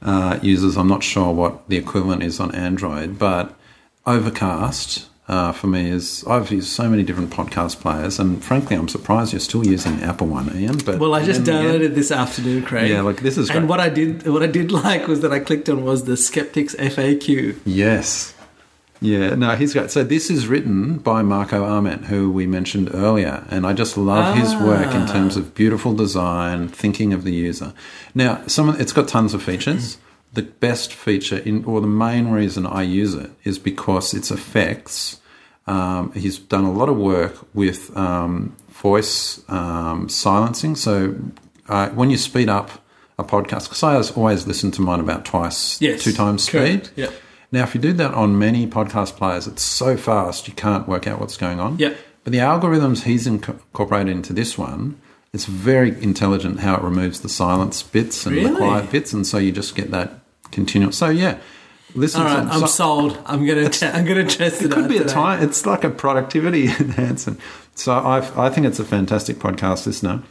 uh, 0.03 0.37
users. 0.43 0.77
I'm 0.77 0.87
not 0.87 1.03
sure 1.03 1.33
what 1.33 1.67
the 1.69 1.77
equivalent 1.77 2.21
is 2.21 2.39
on 2.39 2.53
Android, 2.53 3.17
but 3.17 3.55
Overcast 4.05 5.08
uh, 5.29 5.51
for 5.53 5.67
me 5.67 5.89
is 5.89 6.23
I've 6.27 6.51
used 6.51 6.67
so 6.69 6.89
many 6.89 7.03
different 7.03 7.29
podcast 7.29 7.79
players, 7.79 8.19
and 8.19 8.43
frankly, 8.43 8.75
I'm 8.75 8.87
surprised 8.89 9.31
you're 9.31 9.39
still 9.39 9.65
using 9.65 10.01
Apple 10.01 10.27
one, 10.27 10.51
Ian. 10.57 10.77
But 10.79 10.99
Well, 10.99 11.13
I 11.13 11.23
just 11.23 11.43
downloaded 11.43 11.95
this 11.95 12.11
afternoon, 12.11 12.63
Craig. 12.63 12.89
Yeah, 12.89 13.01
like 13.01 13.21
this 13.21 13.37
is 13.37 13.49
And 13.49 13.69
what 13.69 13.79
I 13.79 13.89
did, 13.89 14.27
what 14.27 14.43
I 14.43 14.47
did 14.47 14.71
like 14.83 15.07
was 15.07 15.21
that 15.21 15.31
I 15.31 15.39
clicked 15.39 15.69
on 15.69 15.85
was 15.85 16.03
the 16.05 16.17
Skeptics 16.17 16.75
FAQ. 16.75 17.59
Yes. 17.65 18.33
Yeah, 19.01 19.35
no, 19.35 19.55
he's 19.55 19.71
great. 19.73 19.91
So 19.91 20.03
this 20.03 20.29
is 20.29 20.47
written 20.47 20.97
by 20.97 21.21
Marco 21.21 21.63
Arment, 21.63 22.05
who 22.05 22.29
we 22.29 22.45
mentioned 22.45 22.89
earlier, 22.93 23.45
and 23.49 23.65
I 23.65 23.71
just 23.71 23.95
love 23.97 24.35
his 24.35 24.53
work 24.57 24.93
in 24.93 25.03
Ah. 25.03 25.13
terms 25.13 25.37
of 25.37 25.55
beautiful 25.55 25.93
design, 25.95 26.67
thinking 26.67 27.13
of 27.13 27.23
the 27.23 27.31
user. 27.31 27.71
Now, 28.13 28.41
some 28.47 28.67
of, 28.67 28.81
it's 28.81 28.91
got 28.91 29.07
tons 29.07 29.33
of 29.33 29.41
features. 29.41 29.97
The 30.33 30.43
best 30.43 30.93
feature, 30.93 31.37
in, 31.37 31.65
or 31.65 31.81
the 31.81 31.87
main 31.87 32.29
reason 32.29 32.65
I 32.65 32.83
use 32.83 33.15
it, 33.15 33.31
is 33.43 33.57
because 33.59 34.13
its 34.13 34.31
effects. 34.31 35.19
Um, 35.67 36.11
he's 36.13 36.39
done 36.39 36.63
a 36.63 36.71
lot 36.71 36.89
of 36.89 36.97
work 36.97 37.47
with 37.53 37.95
um, 37.95 38.55
voice 38.69 39.43
um, 39.49 40.09
silencing. 40.09 40.75
So 40.75 41.15
uh, 41.67 41.89
when 41.89 42.09
you 42.09 42.17
speed 42.17 42.49
up 42.49 42.71
a 43.19 43.23
podcast, 43.23 43.65
because 43.65 43.83
I 43.83 43.95
always 44.15 44.47
listen 44.47 44.71
to 44.71 44.81
mine 44.81 44.99
about 44.99 45.25
twice, 45.25 45.79
Yes, 45.81 46.03
two 46.03 46.13
times 46.13 46.43
speed. 46.43 46.89
Yep. 46.95 47.13
Now, 47.51 47.63
if 47.63 47.75
you 47.75 47.81
do 47.81 47.93
that 47.93 48.13
on 48.13 48.37
many 48.37 48.67
podcast 48.67 49.15
players, 49.15 49.47
it's 49.47 49.63
so 49.63 49.97
fast 49.97 50.47
you 50.47 50.53
can't 50.53 50.87
work 50.87 51.07
out 51.07 51.19
what's 51.19 51.37
going 51.37 51.59
on. 51.59 51.77
Yep. 51.79 51.97
But 52.23 52.33
the 52.33 52.39
algorithms 52.39 53.03
he's 53.03 53.25
incorporated 53.25 54.09
into 54.09 54.33
this 54.33 54.57
one, 54.57 54.99
it's 55.33 55.45
very 55.45 56.01
intelligent 56.01 56.59
how 56.59 56.75
it 56.75 56.83
removes 56.83 57.21
the 57.21 57.29
silence 57.29 57.81
bits 57.83 58.25
and 58.25 58.37
the 58.37 58.55
quiet 58.55 58.91
bits, 58.91 59.13
and 59.13 59.25
so 59.25 59.37
you 59.37 59.51
just 59.51 59.75
get 59.75 59.91
that 59.91 60.18
continual. 60.51 60.91
So 60.91 61.09
yeah, 61.09 61.39
listen. 61.95 62.21
All 62.21 62.27
right, 62.27 62.43
to, 62.47 62.53
I'm 62.53 62.59
so- 62.61 62.65
sold. 62.67 63.17
I'm 63.25 63.45
gonna 63.45 63.69
t- 63.69 63.85
I'm 63.85 64.05
gonna 64.05 64.25
test 64.25 64.61
it. 64.61 64.65
it 64.65 64.71
could 64.71 64.87
be 64.89 64.97
a 64.97 65.01
today. 65.01 65.13
time. 65.13 65.43
It's 65.43 65.65
like 65.65 65.83
a 65.83 65.89
productivity 65.89 66.63
enhancer. 66.79 67.35
So 67.75 67.93
I, 67.93 68.17
I 68.45 68.49
think 68.49 68.67
it's 68.67 68.79
a 68.79 68.85
fantastic 68.85 69.37
podcast 69.37 69.85
listener. 69.85 70.21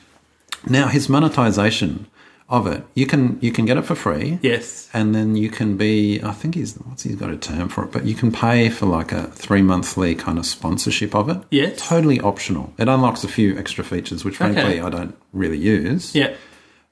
Now 0.68 0.88
his 0.88 1.08
monetization 1.08 2.06
of 2.50 2.66
it, 2.66 2.82
you 2.94 3.06
can 3.06 3.38
you 3.42 3.52
can 3.52 3.64
get 3.66 3.76
it 3.76 3.82
for 3.82 3.94
free. 3.94 4.38
Yes. 4.42 4.88
And 4.94 5.14
then 5.14 5.36
you 5.36 5.50
can 5.50 5.76
be, 5.76 6.18
I 6.22 6.32
think 6.32 6.54
he's, 6.54 6.76
what's 6.76 7.02
he's 7.02 7.16
got 7.16 7.30
a 7.30 7.36
term 7.36 7.68
for 7.68 7.84
it, 7.84 7.92
but 7.92 8.06
you 8.06 8.14
can 8.14 8.32
pay 8.32 8.70
for 8.70 8.86
like 8.86 9.12
a 9.12 9.24
three 9.28 9.60
monthly 9.60 10.14
kind 10.14 10.38
of 10.38 10.46
sponsorship 10.46 11.14
of 11.14 11.28
it. 11.28 11.36
Yes. 11.50 11.78
Totally 11.86 12.20
optional. 12.20 12.72
It 12.78 12.88
unlocks 12.88 13.22
a 13.22 13.28
few 13.28 13.56
extra 13.58 13.84
features, 13.84 14.24
which 14.24 14.38
frankly 14.38 14.62
Okay. 14.62 14.80
I 14.80 14.88
don't 14.88 15.14
really 15.34 15.58
use. 15.58 16.14
Yeah. 16.14 16.34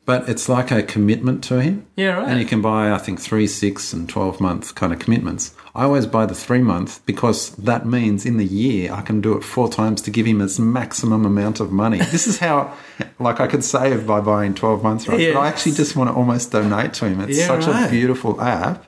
But 0.06 0.28
it's 0.28 0.48
like 0.48 0.70
a 0.70 0.82
commitment 0.84 1.42
to 1.44 1.60
him. 1.60 1.84
Yeah, 1.96 2.18
right. 2.18 2.28
And 2.28 2.40
you 2.40 2.46
can 2.46 2.62
buy, 2.62 2.92
I 2.92 2.98
think, 2.98 3.20
three, 3.20 3.46
six, 3.48 3.92
and 3.92 4.08
12 4.08 4.40
month 4.40 4.74
kind 4.76 4.92
of 4.92 4.98
commitments. 5.00 5.52
I 5.74 5.82
always 5.82 6.06
buy 6.06 6.24
the 6.26 6.34
three 6.34 6.62
month 6.62 7.04
because 7.06 7.50
that 7.56 7.84
means 7.86 8.24
in 8.24 8.36
the 8.38 8.44
year 8.46 8.92
I 8.92 9.02
can 9.02 9.20
do 9.20 9.36
it 9.36 9.42
four 9.42 9.68
times 9.68 10.00
to 10.02 10.10
give 10.12 10.24
him 10.24 10.38
his 10.38 10.58
maximum 10.60 11.26
amount 11.26 11.58
of 11.60 11.72
money. 11.72 11.98
this 11.98 12.26
is 12.28 12.38
how, 12.38 12.72
like, 13.18 13.40
I 13.40 13.46
could 13.48 13.64
save 13.64 14.06
by 14.06 14.20
buying 14.20 14.54
12 14.54 14.82
months, 14.82 15.08
right? 15.08 15.34
But 15.34 15.40
I 15.40 15.48
actually 15.48 15.72
just 15.72 15.96
want 15.96 16.08
to 16.08 16.14
almost 16.14 16.52
donate 16.52 16.94
to 16.94 17.08
him. 17.08 17.20
It's 17.20 17.36
Yeah, 17.38 17.48
such 17.48 17.66
right. 17.66 17.86
a 17.86 17.90
beautiful 17.90 18.40
app. 18.40 18.84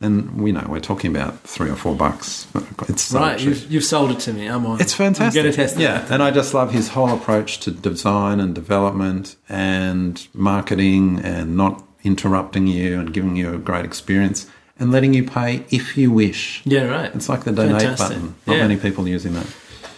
And 0.00 0.40
we 0.40 0.52
know 0.52 0.64
we're 0.68 0.78
talking 0.78 1.10
about 1.14 1.40
three 1.40 1.68
or 1.68 1.74
four 1.74 1.96
bucks. 1.96 2.46
It's 2.88 3.02
so 3.02 3.18
right, 3.18 3.40
you've, 3.40 3.68
you've 3.70 3.84
sold 3.84 4.12
it 4.12 4.20
to 4.20 4.32
me. 4.32 4.46
I'm 4.46 4.64
on. 4.64 4.80
It's 4.80 4.94
fantastic. 4.94 5.44
I'm 5.44 5.52
test 5.52 5.76
it. 5.76 5.80
Yeah, 5.82 6.06
and 6.08 6.22
I 6.22 6.30
just 6.30 6.54
love 6.54 6.72
his 6.72 6.88
whole 6.90 7.12
approach 7.12 7.58
to 7.60 7.72
design 7.72 8.38
and 8.38 8.54
development 8.54 9.34
and 9.48 10.24
marketing 10.34 11.18
and 11.24 11.56
not 11.56 11.84
interrupting 12.04 12.68
you 12.68 13.00
and 13.00 13.12
giving 13.12 13.34
you 13.34 13.52
a 13.52 13.58
great 13.58 13.84
experience 13.84 14.46
and 14.78 14.92
letting 14.92 15.14
you 15.14 15.24
pay 15.24 15.64
if 15.70 15.96
you 15.96 16.12
wish. 16.12 16.62
Yeah, 16.64 16.84
right. 16.84 17.12
It's 17.12 17.28
like 17.28 17.42
the 17.42 17.50
donate 17.50 17.82
Fantastic. 17.82 18.08
button. 18.18 18.34
Not 18.46 18.56
Yeah. 18.56 18.62
many 18.68 18.76
people 18.76 19.08
using 19.08 19.32
that. 19.34 19.46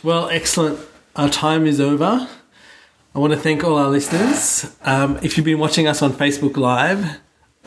Well, 0.03 0.31
excellent. 0.31 0.81
Our 1.15 1.29
time 1.29 1.67
is 1.67 1.79
over. 1.79 2.27
I 3.15 3.19
want 3.19 3.35
to 3.35 3.39
thank 3.39 3.63
all 3.65 3.77
our 3.77 3.91
listeners. 3.91 4.75
Um, 4.83 5.19
if 5.23 5.37
you've 5.37 5.45
been 5.45 5.59
watching 5.59 5.87
us 5.87 6.01
on 6.01 6.13
Facebook 6.13 6.57
Live, 6.57 7.19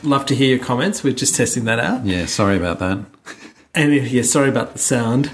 love 0.06 0.26
to 0.26 0.34
hear 0.34 0.56
your 0.56 0.64
comments. 0.64 1.02
We're 1.02 1.14
just 1.14 1.34
testing 1.34 1.64
that 1.64 1.78
out. 1.78 2.04
Yeah, 2.04 2.26
sorry 2.26 2.56
about 2.56 2.78
that. 2.80 3.04
And 3.74 3.92
if, 3.92 4.10
yeah, 4.10 4.22
sorry 4.22 4.48
about 4.48 4.72
the 4.72 4.78
sound. 4.78 5.30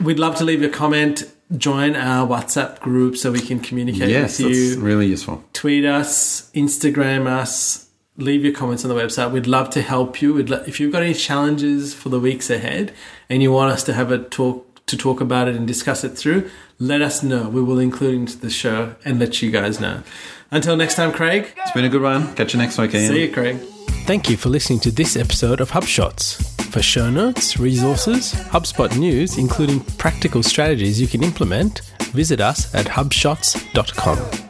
We'd 0.00 0.18
love 0.18 0.36
to 0.36 0.44
leave 0.44 0.62
a 0.62 0.68
comment. 0.68 1.24
Join 1.56 1.94
our 1.94 2.26
WhatsApp 2.26 2.80
group 2.80 3.16
so 3.16 3.30
we 3.30 3.40
can 3.40 3.60
communicate 3.60 4.08
yes, 4.10 4.38
with 4.40 4.48
that's 4.48 4.58
you. 4.58 4.80
really 4.80 5.06
useful. 5.06 5.44
Tweet 5.52 5.84
us, 5.84 6.50
Instagram 6.52 7.28
us, 7.28 7.88
leave 8.16 8.44
your 8.44 8.52
comments 8.52 8.84
on 8.84 8.88
the 8.88 9.00
website. 9.00 9.30
We'd 9.30 9.46
love 9.46 9.70
to 9.70 9.82
help 9.82 10.20
you. 10.20 10.34
We'd 10.34 10.50
lo- 10.50 10.64
if 10.66 10.80
you've 10.80 10.92
got 10.92 11.02
any 11.02 11.14
challenges 11.14 11.94
for 11.94 12.08
the 12.08 12.18
weeks 12.18 12.50
ahead 12.50 12.92
and 13.30 13.42
you 13.42 13.52
want 13.52 13.72
us 13.72 13.84
to 13.84 13.92
have 13.92 14.10
a 14.10 14.18
talk 14.18 14.64
to 14.86 14.96
talk 14.96 15.20
about 15.20 15.48
it 15.48 15.56
and 15.56 15.66
discuss 15.66 16.04
it 16.04 16.10
through, 16.10 16.48
let 16.78 17.02
us 17.02 17.22
know. 17.22 17.48
We 17.48 17.62
will 17.62 17.78
include 17.78 18.14
it 18.14 18.16
into 18.16 18.38
the 18.38 18.50
show 18.50 18.94
and 19.04 19.18
let 19.18 19.42
you 19.42 19.50
guys 19.50 19.80
know. 19.80 20.02
Until 20.50 20.76
next 20.76 20.94
time, 20.94 21.12
Craig. 21.12 21.46
It's 21.56 21.72
been 21.72 21.84
a 21.84 21.88
good 21.88 22.02
one. 22.02 22.34
Catch 22.34 22.54
you 22.54 22.58
next 22.58 22.78
week, 22.78 22.94
Ian. 22.94 23.12
See 23.12 23.26
you, 23.26 23.32
Craig. 23.32 23.56
Thank 24.06 24.30
you 24.30 24.36
for 24.36 24.48
listening 24.48 24.80
to 24.80 24.90
this 24.90 25.16
episode 25.16 25.60
of 25.60 25.70
HubShots. 25.70 26.42
For 26.70 26.82
show 26.82 27.10
notes, 27.10 27.58
resources, 27.58 28.32
HubSpot 28.34 28.96
news, 28.98 29.38
including 29.38 29.80
practical 29.80 30.42
strategies 30.42 31.00
you 31.00 31.08
can 31.08 31.22
implement, 31.24 31.80
visit 32.12 32.40
us 32.40 32.72
at 32.74 32.86
hubshots.com. 32.86 34.45